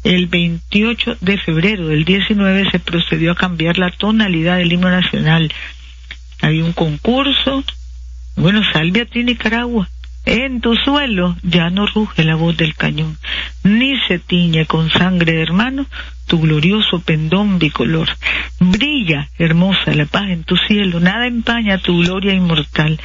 El 0.04 0.26
28 0.28 1.18
de 1.22 1.38
febrero 1.38 1.88
del 1.88 2.06
19 2.06 2.72
se 2.72 2.80
procedió 2.80 3.34
a 3.34 3.36
cambiar 3.36 3.78
la 3.78 3.92
tonalidad 3.92 4.58
del 4.58 4.74
himno 4.74 4.90
nacional. 4.90 5.54
Había 6.42 6.66
un 6.66 6.74
concurso. 6.74 7.64
Bueno, 8.36 8.64
salve 8.74 9.02
a 9.02 9.06
ti 9.06 9.24
Nicaragua. 9.24 9.88
En 10.26 10.62
tu 10.62 10.76
suelo 10.76 11.36
ya 11.42 11.70
no 11.72 11.88
ruge 11.88 12.24
la 12.24 12.36
voz 12.36 12.56
del 12.56 12.76
cañón, 12.76 13.18
ni 13.64 14.00
se 14.08 14.20
tiñe 14.20 14.68
con 14.68 14.92
sangre 14.92 15.34
de 15.34 15.42
hermano 15.42 15.88
tu 16.28 16.40
glorioso 16.40 17.00
pendón 17.00 17.58
bicolor. 17.58 18.08
Brilla, 18.60 19.30
hermosa, 19.40 19.94
la 19.94 20.06
paz 20.06 20.30
en 20.30 20.44
tu 20.44 20.56
cielo, 20.58 21.00
nada 21.00 21.26
empaña 21.26 21.80
tu 21.80 21.98
gloria 22.00 22.34
inmortal. 22.34 23.00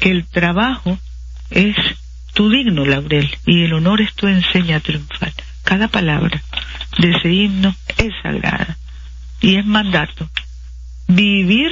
Que 0.00 0.10
el 0.10 0.26
trabajo 0.26 0.98
es 1.50 1.76
tu 2.34 2.50
digno 2.50 2.84
laurel 2.84 3.30
y 3.46 3.64
el 3.64 3.72
honor 3.72 4.02
es 4.02 4.12
tu 4.14 4.26
enseña 4.26 4.80
triunfal. 4.80 5.32
Cada 5.62 5.88
palabra 5.88 6.42
de 6.98 7.10
ese 7.10 7.32
himno 7.32 7.74
es 7.96 8.12
sagrada 8.22 8.76
y 9.40 9.56
es 9.56 9.64
mandato. 9.64 10.28
Vivir 11.08 11.70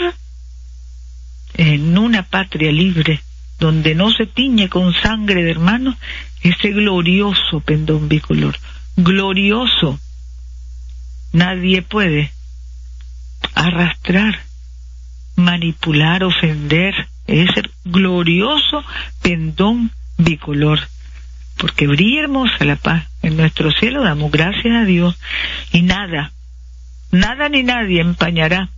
en 1.54 1.98
una 1.98 2.22
patria 2.22 2.72
libre 2.72 3.20
donde 3.62 3.94
no 3.94 4.10
se 4.10 4.26
tiñe 4.26 4.68
con 4.68 4.92
sangre 4.92 5.44
de 5.44 5.52
hermanos, 5.52 5.94
ese 6.42 6.70
glorioso 6.70 7.60
pendón 7.60 8.08
bicolor. 8.08 8.56
Glorioso. 8.96 10.00
Nadie 11.32 11.80
puede 11.80 12.32
arrastrar, 13.54 14.40
manipular, 15.36 16.24
ofender 16.24 17.06
ese 17.28 17.62
glorioso 17.84 18.82
pendón 19.22 19.92
bicolor. 20.18 20.80
Porque 21.56 21.86
brilla 21.86 22.22
hermosa 22.22 22.64
la 22.64 22.74
paz. 22.74 23.06
En 23.22 23.36
nuestro 23.36 23.70
cielo 23.70 24.02
damos 24.02 24.32
gracias 24.32 24.74
a 24.74 24.84
Dios 24.84 25.16
y 25.70 25.82
nada, 25.82 26.32
nada 27.12 27.48
ni 27.48 27.62
nadie 27.62 28.00
empañará 28.00 28.70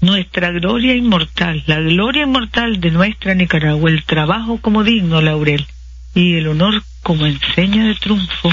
nuestra 0.00 0.50
gloria 0.50 0.94
inmortal, 0.94 1.62
la 1.66 1.80
gloria 1.80 2.24
inmortal 2.24 2.80
de 2.80 2.90
nuestra 2.90 3.34
Nicaragua, 3.34 3.90
el 3.90 4.04
trabajo 4.04 4.58
como 4.60 4.84
digno 4.84 5.20
laurel 5.20 5.66
y 6.14 6.34
el 6.34 6.48
honor 6.48 6.82
como 7.02 7.26
enseña 7.26 7.86
de 7.86 7.94
triunfo, 7.94 8.52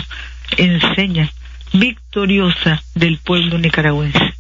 enseña 0.58 1.32
victoriosa 1.74 2.82
del 2.96 3.18
pueblo 3.18 3.58
nicaragüense. 3.58 4.34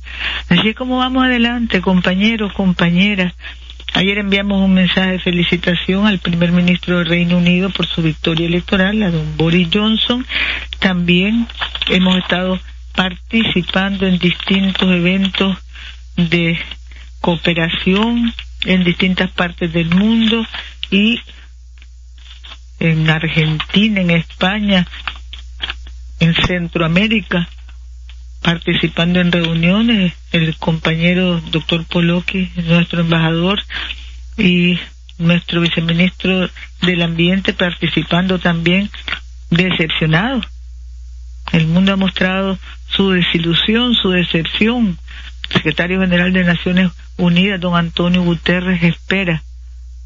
Así 0.50 0.74
como 0.74 0.98
vamos 0.98 1.26
adelante, 1.26 1.82
compañeros, 1.82 2.54
compañeras, 2.54 3.34
Ayer 3.94 4.20
enviamos 4.20 4.64
un 4.64 4.76
mensaje 4.76 5.14
de 5.14 5.20
felicitación 5.20 6.06
al 6.06 6.20
primer 6.20 6.52
ministro 6.52 7.00
del 7.00 7.08
Reino 7.08 7.38
Unido 7.38 7.72
por 7.72 7.88
su 7.88 8.04
victoria 8.04 8.46
electoral, 8.46 9.02
a 9.02 9.10
don 9.10 9.38
Boris 9.38 9.70
Johnson. 9.74 10.24
También 10.78 11.48
hemos 11.90 12.18
estado 12.18 12.60
participando 12.94 14.06
en 14.06 14.20
distintos 14.20 14.88
eventos 14.92 15.58
de 16.18 16.60
cooperación 17.22 18.34
en 18.66 18.84
distintas 18.84 19.32
partes 19.32 19.72
del 19.72 19.90
mundo 19.90 20.46
y 20.92 21.20
en 22.80 23.10
Argentina, 23.10 24.02
en 24.02 24.12
España, 24.12 24.88
en 26.20 26.34
Centroamérica, 26.36 27.48
participando 28.42 29.20
en 29.20 29.32
reuniones, 29.32 30.14
el 30.32 30.56
compañero 30.58 31.42
doctor 31.52 31.86
Poloki, 31.86 32.52
nuestro 32.66 33.02
embajador, 33.02 33.62
y 34.38 34.80
nuestro 35.18 35.62
viceministro 35.62 36.50
del 36.82 37.02
Ambiente 37.02 37.54
participando 37.54 38.40
también 38.40 38.90
decepcionado. 39.50 40.42
El 41.52 41.68
mundo 41.68 41.94
ha 41.94 41.98
mostrado 41.98 42.58
su 42.90 43.12
desilusión, 43.12 43.96
su 43.96 44.12
decepción. 44.12 44.98
Secretario 45.52 46.02
general 46.02 46.34
de 46.34 46.44
Naciones 46.44 46.92
Unidas, 47.18 47.60
don 47.60 47.76
Antonio 47.76 48.24
Guterres, 48.24 48.84
espera 48.84 49.44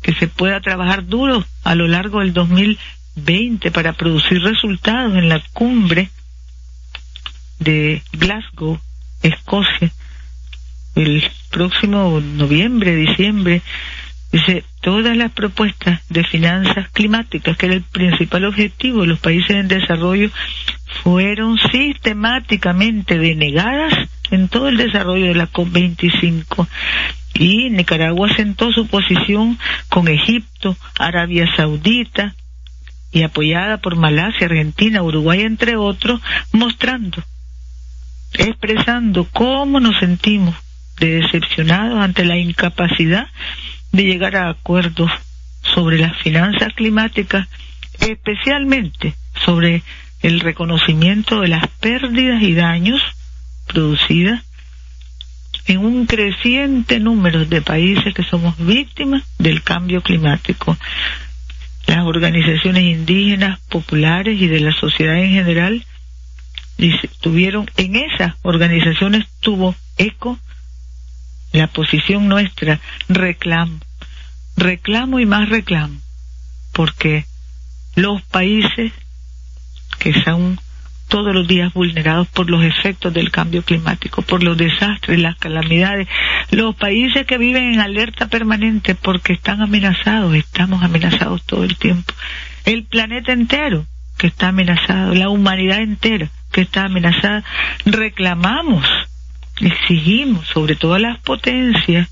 que 0.01 0.13
se 0.13 0.27
pueda 0.27 0.61
trabajar 0.61 1.05
duro 1.05 1.45
a 1.63 1.75
lo 1.75 1.87
largo 1.87 2.19
del 2.19 2.33
2020 2.33 3.71
para 3.71 3.93
producir 3.93 4.41
resultados 4.41 5.15
en 5.15 5.29
la 5.29 5.41
cumbre 5.53 6.09
de 7.59 8.01
Glasgow, 8.13 8.79
Escocia, 9.21 9.91
el 10.95 11.23
próximo 11.51 12.19
noviembre, 12.19 12.95
diciembre, 12.95 13.61
dice, 14.31 14.63
todas 14.81 15.15
las 15.17 15.31
propuestas 15.31 16.01
de 16.09 16.23
finanzas 16.23 16.89
climáticas, 16.89 17.57
que 17.57 17.65
era 17.67 17.75
el 17.75 17.83
principal 17.83 18.45
objetivo 18.45 19.01
de 19.01 19.07
los 19.07 19.19
países 19.19 19.51
en 19.51 19.67
desarrollo, 19.67 20.29
fueron 21.03 21.57
sistemáticamente 21.71 23.17
denegadas 23.17 23.93
en 24.31 24.47
todo 24.47 24.69
el 24.69 24.77
desarrollo 24.77 25.27
de 25.27 25.35
la 25.35 25.51
COP25. 25.51 26.67
Y 27.35 27.69
Nicaragua 27.69 28.33
sentó 28.35 28.71
su 28.71 28.87
posición 28.87 29.57
con 29.89 30.07
Egipto, 30.07 30.75
Arabia 30.99 31.47
Saudita 31.55 32.35
y 33.11 33.23
apoyada 33.23 33.77
por 33.77 33.95
Malasia, 33.95 34.47
Argentina, 34.47 35.01
Uruguay, 35.03 35.41
entre 35.41 35.75
otros, 35.75 36.21
mostrando 36.51 37.23
expresando 38.33 39.27
cómo 39.31 39.79
nos 39.79 39.97
sentimos 39.99 40.55
de 40.99 41.21
decepcionados 41.21 41.99
ante 41.99 42.25
la 42.25 42.37
incapacidad 42.37 43.27
de 43.91 44.03
llegar 44.03 44.35
a 44.35 44.49
acuerdos 44.49 45.11
sobre 45.61 45.99
las 45.99 46.17
finanzas 46.17 46.73
climáticas, 46.73 47.47
especialmente 47.99 49.15
sobre 49.45 49.83
el 50.21 50.39
reconocimiento 50.39 51.41
de 51.41 51.49
las 51.49 51.67
pérdidas 51.67 52.41
y 52.41 52.53
daños 52.53 53.01
producidas 53.67 54.43
en 55.67 55.79
un 55.79 56.05
creciente 56.05 56.99
número 56.99 57.45
de 57.45 57.61
países 57.61 58.13
que 58.13 58.23
somos 58.23 58.55
víctimas 58.57 59.23
del 59.37 59.63
cambio 59.63 60.01
climático. 60.01 60.77
Las 61.87 62.05
organizaciones 62.05 62.83
indígenas, 62.83 63.59
populares 63.69 64.39
y 64.39 64.47
de 64.47 64.59
la 64.59 64.73
sociedad 64.73 65.17
en 65.17 65.31
general 65.31 65.85
tuvieron 67.19 67.69
en 67.77 67.95
esas 67.95 68.35
organizaciones 68.41 69.27
tuvo 69.39 69.75
eco 69.97 70.39
la 71.51 71.67
posición 71.67 72.27
nuestra 72.27 72.79
reclamo. 73.09 73.79
Reclamo 74.57 75.19
y 75.19 75.25
más 75.25 75.49
reclamo 75.49 75.99
porque 76.73 77.25
los 77.95 78.21
países 78.23 78.91
que 79.99 80.13
son 80.23 80.59
todos 81.11 81.35
los 81.35 81.45
días 81.45 81.73
vulnerados 81.73 82.27
por 82.29 82.49
los 82.49 82.63
efectos 82.63 83.13
del 83.13 83.31
cambio 83.31 83.63
climático, 83.63 84.21
por 84.21 84.41
los 84.41 84.57
desastres, 84.57 85.19
las 85.19 85.35
calamidades, 85.35 86.07
los 86.51 86.73
países 86.75 87.25
que 87.25 87.37
viven 87.37 87.73
en 87.73 87.81
alerta 87.81 88.27
permanente 88.27 88.95
porque 88.95 89.33
están 89.33 89.61
amenazados, 89.61 90.33
estamos 90.35 90.81
amenazados 90.81 91.43
todo 91.43 91.65
el 91.65 91.75
tiempo, 91.75 92.13
el 92.63 92.85
planeta 92.85 93.33
entero 93.33 93.85
que 94.17 94.27
está 94.27 94.49
amenazado, 94.49 95.13
la 95.13 95.27
humanidad 95.27 95.81
entera 95.81 96.29
que 96.51 96.61
está 96.61 96.85
amenazada, 96.85 97.43
reclamamos, 97.85 98.85
exigimos, 99.61 100.47
sobre 100.47 100.75
todas 100.75 101.01
las 101.01 101.17
potencias, 101.19 102.09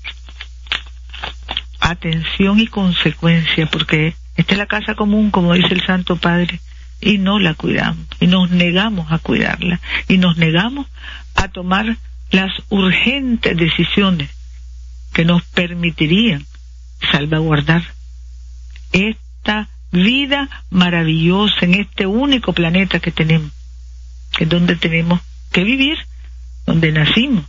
atención 1.80 2.60
y 2.60 2.66
consecuencia, 2.66 3.66
porque 3.66 4.14
esta 4.36 4.52
es 4.52 4.58
la 4.58 4.66
casa 4.66 4.94
común, 4.94 5.30
como 5.30 5.54
dice 5.54 5.74
el 5.74 5.84
Santo 5.84 6.16
Padre, 6.16 6.60
y 7.00 7.18
no 7.18 7.38
la 7.38 7.54
cuidamos, 7.54 8.06
y 8.20 8.26
nos 8.26 8.50
negamos 8.50 9.10
a 9.10 9.18
cuidarla, 9.18 9.80
y 10.08 10.18
nos 10.18 10.36
negamos 10.36 10.86
a 11.34 11.48
tomar 11.48 11.96
las 12.30 12.52
urgentes 12.68 13.56
decisiones 13.56 14.30
que 15.12 15.24
nos 15.24 15.42
permitirían 15.42 16.44
salvaguardar 17.10 17.82
esta 18.92 19.68
vida 19.90 20.48
maravillosa 20.70 21.64
en 21.64 21.74
este 21.74 22.06
único 22.06 22.52
planeta 22.52 23.00
que 23.00 23.10
tenemos 23.10 23.50
que 24.36 24.44
es 24.44 24.50
donde 24.50 24.76
tenemos 24.76 25.20
que 25.52 25.64
vivir, 25.64 25.98
donde 26.70 26.92
nacimos. 26.92 27.44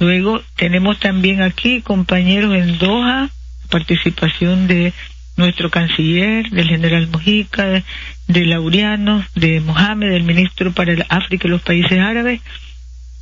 Luego 0.00 0.40
tenemos 0.56 0.98
también 0.98 1.42
aquí, 1.42 1.82
compañeros, 1.82 2.54
en 2.54 2.78
Doha, 2.78 3.28
participación 3.68 4.66
de 4.66 4.94
nuestro 5.36 5.70
canciller, 5.70 6.48
del 6.48 6.68
general 6.68 7.08
Mojica, 7.08 7.66
de, 7.66 7.84
de 8.26 9.22
de 9.34 9.60
Mohamed, 9.60 10.10
del 10.10 10.22
ministro 10.22 10.72
para 10.72 10.92
el 10.92 11.04
África 11.10 11.46
y 11.46 11.50
los 11.50 11.62
países 11.62 11.98
árabes. 11.98 12.40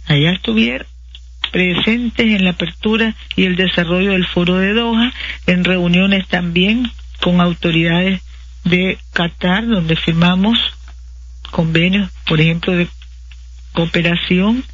Allá 0.06 0.32
estuvieron 0.32 0.86
presentes 1.50 2.26
en 2.26 2.44
la 2.44 2.50
apertura 2.50 3.14
y 3.34 3.44
el 3.44 3.56
desarrollo 3.56 4.12
del 4.12 4.26
foro 4.26 4.56
de 4.56 4.74
Doha, 4.74 5.12
en 5.46 5.64
reuniones 5.64 6.28
también 6.28 6.90
con 7.20 7.40
autoridades 7.40 8.20
de 8.64 8.98
Qatar, 9.12 9.66
donde 9.66 9.96
firmamos 9.96 10.58
convenios, 11.50 12.10
por 12.26 12.40
ejemplo, 12.40 12.74
de 12.74 12.88
cooperación. 13.72 14.64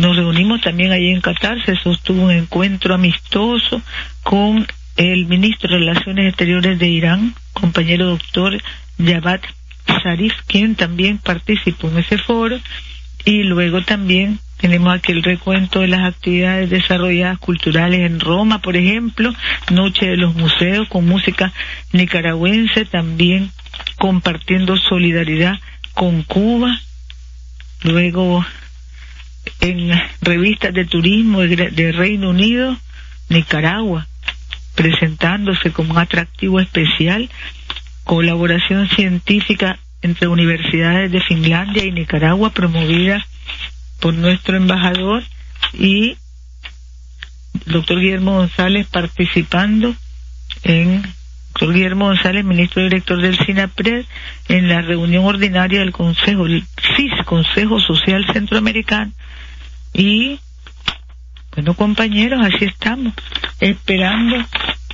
Nos 0.00 0.16
reunimos 0.16 0.62
también 0.62 0.92
allí 0.92 1.10
en 1.10 1.20
Qatar, 1.20 1.62
se 1.62 1.76
sostuvo 1.76 2.22
un 2.22 2.30
encuentro 2.30 2.94
amistoso 2.94 3.82
con 4.22 4.66
el 4.96 5.26
ministro 5.26 5.68
de 5.68 5.76
Relaciones 5.76 6.28
Exteriores 6.28 6.78
de 6.78 6.88
Irán, 6.88 7.34
compañero 7.52 8.06
doctor 8.06 8.62
Javad 8.98 9.40
Zarif, 10.02 10.32
quien 10.46 10.74
también 10.74 11.18
participó 11.18 11.88
en 11.88 11.98
ese 11.98 12.16
foro, 12.16 12.58
y 13.26 13.42
luego 13.42 13.82
también 13.82 14.38
tenemos 14.56 14.94
aquí 14.94 15.12
el 15.12 15.22
recuento 15.22 15.80
de 15.80 15.88
las 15.88 16.06
actividades 16.14 16.70
desarrolladas 16.70 17.38
culturales 17.38 18.00
en 18.00 18.20
Roma, 18.20 18.62
por 18.62 18.78
ejemplo, 18.78 19.34
Noche 19.70 20.06
de 20.06 20.16
los 20.16 20.34
Museos 20.34 20.88
con 20.88 21.04
música 21.04 21.52
nicaragüense, 21.92 22.86
también 22.86 23.50
compartiendo 23.98 24.78
solidaridad 24.78 25.58
con 25.92 26.22
Cuba, 26.22 26.80
luego 27.82 28.46
en 29.60 29.90
revistas 30.20 30.72
de 30.74 30.84
turismo 30.84 31.40
de 31.40 31.92
Reino 31.92 32.30
Unido, 32.30 32.76
Nicaragua, 33.28 34.06
presentándose 34.74 35.72
como 35.72 35.92
un 35.92 35.98
atractivo 35.98 36.60
especial, 36.60 37.28
colaboración 38.04 38.88
científica 38.88 39.78
entre 40.02 40.28
universidades 40.28 41.12
de 41.12 41.20
Finlandia 41.20 41.84
y 41.84 41.92
Nicaragua 41.92 42.50
promovida 42.50 43.24
por 44.00 44.14
nuestro 44.14 44.56
embajador 44.56 45.22
y 45.74 46.16
doctor 47.66 48.00
Guillermo 48.00 48.36
González 48.36 48.86
participando 48.86 49.94
en 50.64 51.02
doctor 51.52 51.74
Guillermo 51.74 52.06
González, 52.06 52.44
ministro 52.44 52.82
director 52.82 53.20
del 53.20 53.36
SINAPRED, 53.36 54.06
en 54.48 54.68
la 54.68 54.80
reunión 54.80 55.26
ordinaria 55.26 55.80
del 55.80 55.92
Consejo, 55.92 56.46
el 56.46 56.64
CIS, 56.96 57.24
Consejo 57.26 57.78
Social 57.80 58.24
Centroamericano. 58.32 59.12
Y, 59.92 60.40
bueno, 61.54 61.74
compañeros, 61.74 62.40
así 62.42 62.64
estamos, 62.64 63.12
esperando 63.60 64.36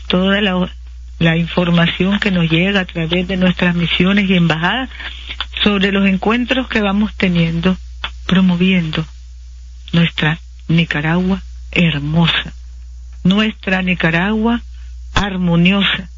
toda 0.08 0.40
la, 0.40 0.70
la 1.18 1.36
información 1.36 2.18
que 2.18 2.30
nos 2.30 2.50
llega 2.50 2.80
a 2.80 2.84
través 2.84 3.26
de 3.28 3.36
nuestras 3.36 3.74
misiones 3.74 4.28
y 4.28 4.34
embajadas 4.34 4.90
sobre 5.62 5.92
los 5.92 6.06
encuentros 6.08 6.68
que 6.68 6.80
vamos 6.80 7.14
teniendo, 7.14 7.76
promoviendo 8.26 9.04
nuestra 9.92 10.38
Nicaragua 10.68 11.42
hermosa, 11.72 12.52
nuestra 13.24 13.82
Nicaragua 13.82 14.60
armoniosa, 15.14 16.08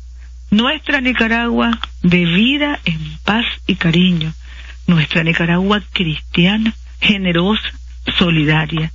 nuestra 0.51 1.01
Nicaragua 1.01 1.79
de 2.03 2.25
vida 2.25 2.81
en 2.85 3.19
paz 3.25 3.45
y 3.67 3.77
cariño. 3.77 4.33
Nuestra 4.87 5.23
Nicaragua 5.23 5.83
cristiana, 5.93 6.75
generosa, 7.01 7.71
solidaria. 8.17 8.93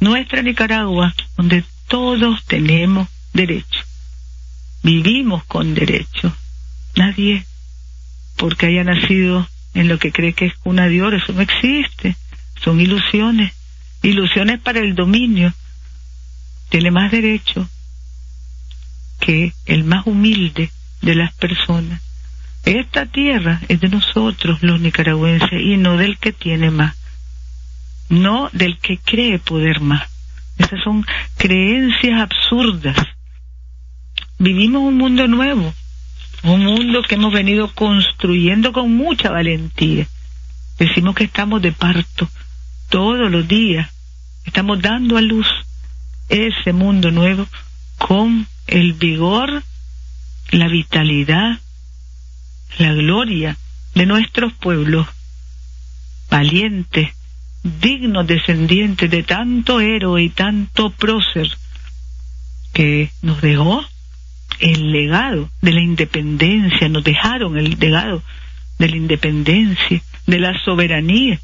Nuestra 0.00 0.42
Nicaragua 0.42 1.14
donde 1.36 1.64
todos 1.88 2.44
tenemos 2.44 3.08
derecho. 3.32 3.80
vivimos 4.82 5.44
con 5.44 5.74
derecho. 5.74 6.34
Nadie, 6.96 7.44
porque 8.36 8.66
haya 8.66 8.84
nacido 8.84 9.48
en 9.74 9.88
lo 9.88 9.98
que 9.98 10.12
cree 10.12 10.32
que 10.32 10.46
es 10.46 10.56
cuna 10.56 10.86
de 10.86 10.96
eso 11.16 11.32
no 11.32 11.40
existe. 11.42 12.16
Son 12.62 12.80
ilusiones, 12.80 13.52
ilusiones 14.02 14.60
para 14.60 14.80
el 14.80 14.94
dominio. 14.94 15.52
Tiene 16.68 16.90
más 16.90 17.10
derecho 17.10 17.68
que 19.20 19.52
el 19.66 19.84
más 19.84 20.06
humilde 20.06 20.70
de 21.02 21.14
las 21.14 21.32
personas. 21.34 22.00
Esta 22.64 23.06
tierra 23.06 23.60
es 23.68 23.80
de 23.80 23.88
nosotros, 23.88 24.62
los 24.62 24.80
nicaragüenses, 24.80 25.60
y 25.60 25.76
no 25.76 25.96
del 25.96 26.18
que 26.18 26.32
tiene 26.32 26.70
más, 26.70 26.94
no 28.10 28.50
del 28.52 28.76
que 28.78 28.98
cree 28.98 29.38
poder 29.38 29.80
más. 29.80 30.08
Esas 30.58 30.82
son 30.84 31.06
creencias 31.38 32.20
absurdas. 32.20 32.96
Vivimos 34.38 34.82
un 34.82 34.98
mundo 34.98 35.26
nuevo, 35.26 35.72
un 36.42 36.64
mundo 36.64 37.02
que 37.02 37.14
hemos 37.14 37.32
venido 37.32 37.72
construyendo 37.72 38.72
con 38.72 38.94
mucha 38.94 39.30
valentía. 39.30 40.06
Decimos 40.78 41.14
que 41.14 41.24
estamos 41.24 41.62
de 41.62 41.72
parto 41.72 42.28
todos 42.90 43.30
los 43.30 43.46
días, 43.46 43.88
estamos 44.44 44.82
dando 44.82 45.16
a 45.16 45.20
luz 45.22 45.46
ese 46.28 46.72
mundo 46.72 47.10
nuevo 47.10 47.46
con 47.98 48.46
el 48.66 48.94
vigor, 48.94 49.62
la 50.50 50.68
vitalidad, 50.68 51.58
la 52.78 52.92
gloria 52.92 53.56
de 53.94 54.06
nuestros 54.06 54.52
pueblos 54.52 55.06
valientes, 56.30 57.10
dignos 57.62 58.26
descendientes 58.26 59.10
de 59.10 59.22
tanto 59.22 59.80
héroe 59.80 60.22
y 60.22 60.30
tanto 60.30 60.90
prócer 60.90 61.48
que 62.72 63.10
nos 63.22 63.40
dejó 63.40 63.84
el 64.60 64.92
legado 64.92 65.50
de 65.60 65.72
la 65.72 65.80
independencia, 65.80 66.88
nos 66.88 67.04
dejaron 67.04 67.58
el 67.58 67.78
legado 67.78 68.22
de 68.78 68.88
la 68.88 68.96
independencia, 68.96 70.02
de 70.26 70.38
la 70.38 70.58
soberanía 70.64 71.40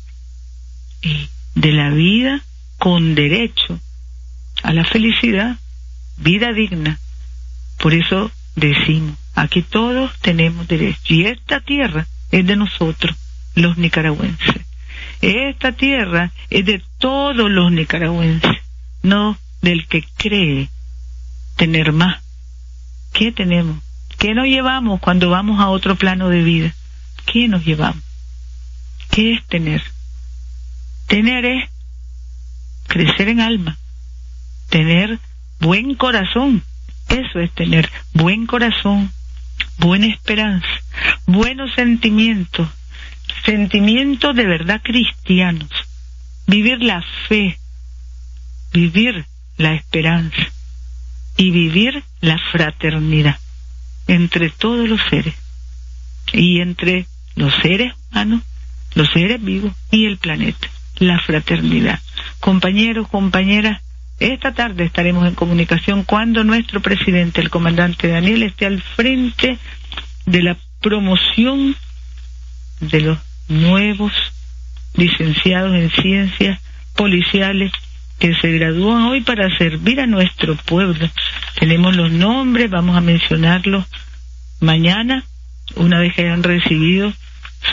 y 1.02 1.28
de 1.54 1.72
la 1.72 1.90
vida 1.90 2.42
con 2.78 3.14
derecho 3.14 3.80
a 4.62 4.72
la 4.72 4.84
felicidad, 4.84 5.56
vida 6.18 6.52
digna. 6.52 6.98
Por 7.78 7.94
eso 7.94 8.30
decimos, 8.54 9.16
aquí 9.34 9.62
todos 9.62 10.12
tenemos 10.20 10.66
derecho 10.68 11.14
y 11.14 11.26
esta 11.26 11.60
tierra 11.60 12.06
es 12.30 12.46
de 12.46 12.56
nosotros, 12.56 13.16
los 13.54 13.76
nicaragüenses. 13.78 14.65
Esta 15.20 15.72
tierra 15.72 16.32
es 16.50 16.66
de 16.66 16.82
todos 16.98 17.50
los 17.50 17.72
nicaragüenses, 17.72 18.56
no 19.02 19.38
del 19.62 19.86
que 19.86 20.04
cree 20.16 20.68
tener 21.56 21.92
más. 21.92 22.22
¿Qué 23.12 23.32
tenemos? 23.32 23.82
¿Qué 24.18 24.34
nos 24.34 24.46
llevamos 24.46 25.00
cuando 25.00 25.30
vamos 25.30 25.60
a 25.60 25.68
otro 25.68 25.96
plano 25.96 26.28
de 26.28 26.42
vida? 26.42 26.74
¿Qué 27.24 27.48
nos 27.48 27.64
llevamos? 27.64 28.02
¿Qué 29.10 29.34
es 29.34 29.44
tener? 29.46 29.82
Tener 31.06 31.44
es 31.44 31.70
crecer 32.86 33.28
en 33.28 33.40
alma, 33.40 33.76
tener 34.70 35.18
buen 35.60 35.94
corazón, 35.94 36.62
eso 37.08 37.40
es 37.40 37.50
tener 37.52 37.90
buen 38.14 38.46
corazón, 38.46 39.10
buena 39.78 40.06
esperanza, 40.06 40.66
buenos 41.26 41.72
sentimientos, 41.74 42.68
sentimientos 43.46 44.34
de 44.34 44.44
verdad 44.44 44.82
cristianos, 44.82 45.70
vivir 46.46 46.82
la 46.82 47.02
fe, 47.28 47.58
vivir 48.72 49.24
la 49.56 49.74
esperanza 49.74 50.50
y 51.36 51.50
vivir 51.50 52.02
la 52.20 52.38
fraternidad 52.52 53.38
entre 54.08 54.50
todos 54.50 54.88
los 54.88 55.00
seres. 55.08 55.34
Y 56.32 56.60
entre 56.60 57.06
los 57.36 57.54
seres 57.62 57.94
humanos, 58.10 58.42
los 58.94 59.08
seres 59.12 59.42
vivos 59.42 59.72
y 59.90 60.06
el 60.06 60.18
planeta, 60.18 60.68
la 60.98 61.20
fraternidad. 61.20 62.00
Compañeros, 62.40 63.08
compañeras, 63.08 63.80
esta 64.18 64.54
tarde 64.54 64.84
estaremos 64.84 65.26
en 65.26 65.34
comunicación 65.34 66.02
cuando 66.02 66.42
nuestro 66.42 66.80
presidente, 66.80 67.40
el 67.40 67.50
comandante 67.50 68.08
Daniel, 68.08 68.42
esté 68.42 68.66
al 68.66 68.82
frente 68.82 69.58
de 70.24 70.42
la 70.42 70.56
promoción 70.80 71.76
de 72.80 73.00
los 73.00 73.18
nuevos 73.48 74.12
licenciados 74.94 75.74
en 75.74 75.90
ciencias 75.90 76.60
policiales 76.94 77.72
que 78.18 78.34
se 78.34 78.50
gradúan 78.52 79.02
hoy 79.04 79.20
para 79.20 79.54
servir 79.58 80.00
a 80.00 80.06
nuestro 80.06 80.56
pueblo. 80.56 81.08
Tenemos 81.58 81.94
los 81.96 82.10
nombres, 82.10 82.70
vamos 82.70 82.96
a 82.96 83.00
mencionarlos 83.00 83.84
mañana, 84.60 85.22
una 85.76 86.00
vez 86.00 86.14
que 86.14 86.22
hayan 86.22 86.42
recibido 86.42 87.12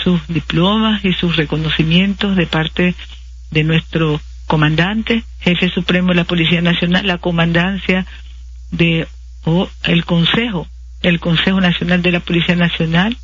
sus 0.03 0.25
diplomas 0.27 1.03
y 1.05 1.13
sus 1.13 1.35
reconocimientos 1.35 2.35
de 2.35 2.47
parte 2.47 2.95
de 3.51 3.63
nuestro 3.63 4.19
comandante, 4.47 5.23
jefe 5.39 5.69
supremo 5.69 6.09
de 6.09 6.15
la 6.15 6.23
Policía 6.25 6.61
Nacional, 6.61 7.07
la 7.07 7.19
comandancia 7.19 8.05
de 8.71 9.07
o 9.45 9.69
el 9.83 10.05
Consejo, 10.05 10.67
el 11.01 11.19
Consejo 11.19 11.61
Nacional 11.61 12.01
de 12.01 12.11
la 12.11 12.19
Policía 12.19 12.55
Nacional, 12.55 13.17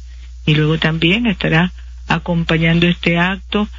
y 0.46 0.56
luego 0.56 0.78
también 0.78 1.28
estará 1.28 1.72
acompañando 2.10 2.88
este 2.88 3.18
acto 3.18 3.70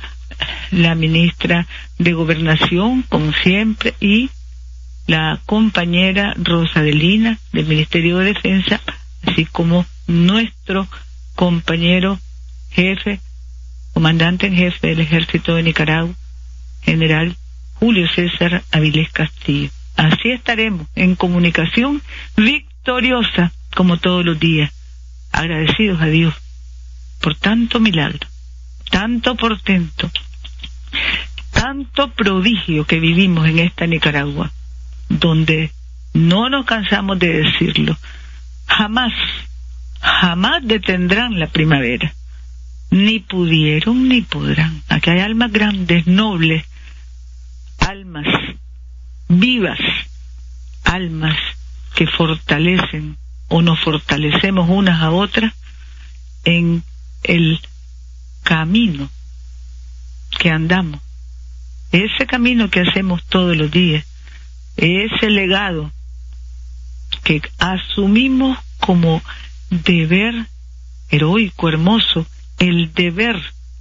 la 0.71 0.95
ministra 0.95 1.67
de 1.99 2.13
Gobernación, 2.13 3.03
como 3.09 3.33
siempre, 3.33 3.95
y 4.01 4.31
la 5.07 5.41
compañera 5.45 6.35
Rosa 6.37 6.83
de 6.83 6.93
Lina 6.93 7.39
del 7.53 7.67
Ministerio 7.67 8.19
de 8.19 8.33
Defensa, 8.33 8.81
así 9.27 9.45
como 9.45 9.85
nuestro 10.07 10.89
compañero 11.35 12.19
jefe, 12.71 13.21
comandante 13.93 14.47
en 14.47 14.55
jefe 14.55 14.89
del 14.89 15.01
Ejército 15.01 15.57
de 15.57 15.65
Nicaragua, 15.65 16.15
general 16.83 17.37
Julio 17.75 18.09
César 18.15 18.63
Avilés 18.71 19.11
Castillo. 19.11 19.71
Así 19.97 20.31
estaremos 20.31 20.87
en 20.95 21.17
comunicación 21.17 22.01
victoriosa 22.37 23.53
como 23.75 23.99
todos 23.99 24.25
los 24.25 24.39
días, 24.39 24.73
agradecidos 25.33 26.01
a 26.01 26.07
Dios 26.07 26.35
por 27.21 27.37
tanto 27.37 27.81
milagro, 27.81 28.27
tanto 28.91 29.37
portento, 29.37 30.11
tanto 31.53 32.11
prodigio 32.13 32.87
que 32.87 32.99
vivimos 32.99 33.47
en 33.47 33.59
esta 33.59 33.87
Nicaragua, 33.87 34.51
donde 35.09 35.71
no 36.15 36.49
nos 36.49 36.65
cansamos 36.67 37.19
de 37.19 37.43
decirlo, 37.43 37.97
jamás, 38.67 39.13
jamás 40.01 40.63
detendrán 40.65 41.39
la 41.39 41.47
primavera, 41.47 42.13
ni 42.91 43.21
pudieron 43.21 44.09
ni 44.09 44.23
podrán. 44.23 44.83
Aquí 44.89 45.11
hay 45.11 45.21
almas 45.21 45.53
grandes, 45.53 46.07
nobles, 46.07 46.65
almas 47.79 48.27
vivas, 49.29 49.79
almas 50.85 51.37
que 51.95 52.07
fortalecen 52.07 53.17
o 53.49 53.63
nos 53.63 53.79
fortalecemos 53.81 54.69
unas 54.69 55.03
a 55.03 55.11
otras 55.11 55.53
en 56.45 56.83
el 57.23 57.61
camino 58.43 59.11
que 60.39 60.51
andamos, 60.51 61.01
ese 61.93 62.27
camino 62.27 62.71
que 62.71 62.81
hacemos 62.81 63.25
todos 63.25 63.57
los 63.57 63.71
días, 63.71 64.05
ese 64.77 65.31
legado 65.31 65.93
que 67.25 67.43
asumimos 67.59 68.59
como 68.79 69.23
deber 69.71 70.47
heroico, 71.11 71.69
hermoso, 71.69 72.27
el 72.59 72.93
deber 72.95 73.37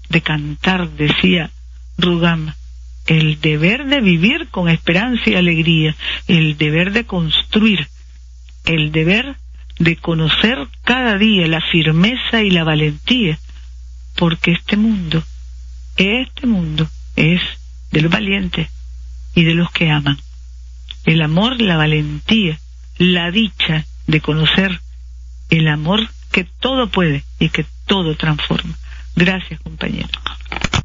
de 0.10 0.22
cantar, 0.22 0.90
decía 0.92 1.52
Rugama, 1.98 2.56
el 3.06 3.40
deber 3.40 3.86
de 3.86 4.02
vivir 4.02 4.48
con 4.50 4.70
esperanza 4.70 5.30
y 5.30 5.36
alegría, 5.36 5.96
el 6.28 6.58
deber 6.58 6.92
de 6.92 7.06
construir, 7.06 7.88
el 8.66 8.92
deber 8.92 9.36
de 9.80 9.96
conocer 9.96 10.68
cada 10.84 11.18
día 11.18 11.48
la 11.48 11.62
firmeza 11.62 12.42
y 12.42 12.52
la 12.52 12.64
valentía, 12.64 13.40
porque 14.16 14.52
este 14.52 14.78
mundo, 14.78 15.24
este 15.96 16.46
mundo 16.46 16.88
es 17.16 17.42
de 17.92 18.02
los 18.02 18.12
valientes 18.12 18.70
y 19.34 19.44
de 19.44 19.56
los 19.56 19.72
que 19.72 19.90
aman. 19.90 20.18
El 21.06 21.22
amor, 21.22 21.60
la 21.62 21.78
valentía, 21.78 22.60
la 22.98 23.32
dicha 23.32 23.86
de 24.06 24.22
conocer 24.22 24.82
el 25.50 25.68
amor 25.68 26.08
que 26.32 26.44
todo 26.44 26.90
puede 26.90 27.24
y 27.40 27.50
que 27.50 27.66
todo 27.86 28.16
transforma. 28.16 28.76
Gracias, 29.16 29.60
compañero. 29.62 30.10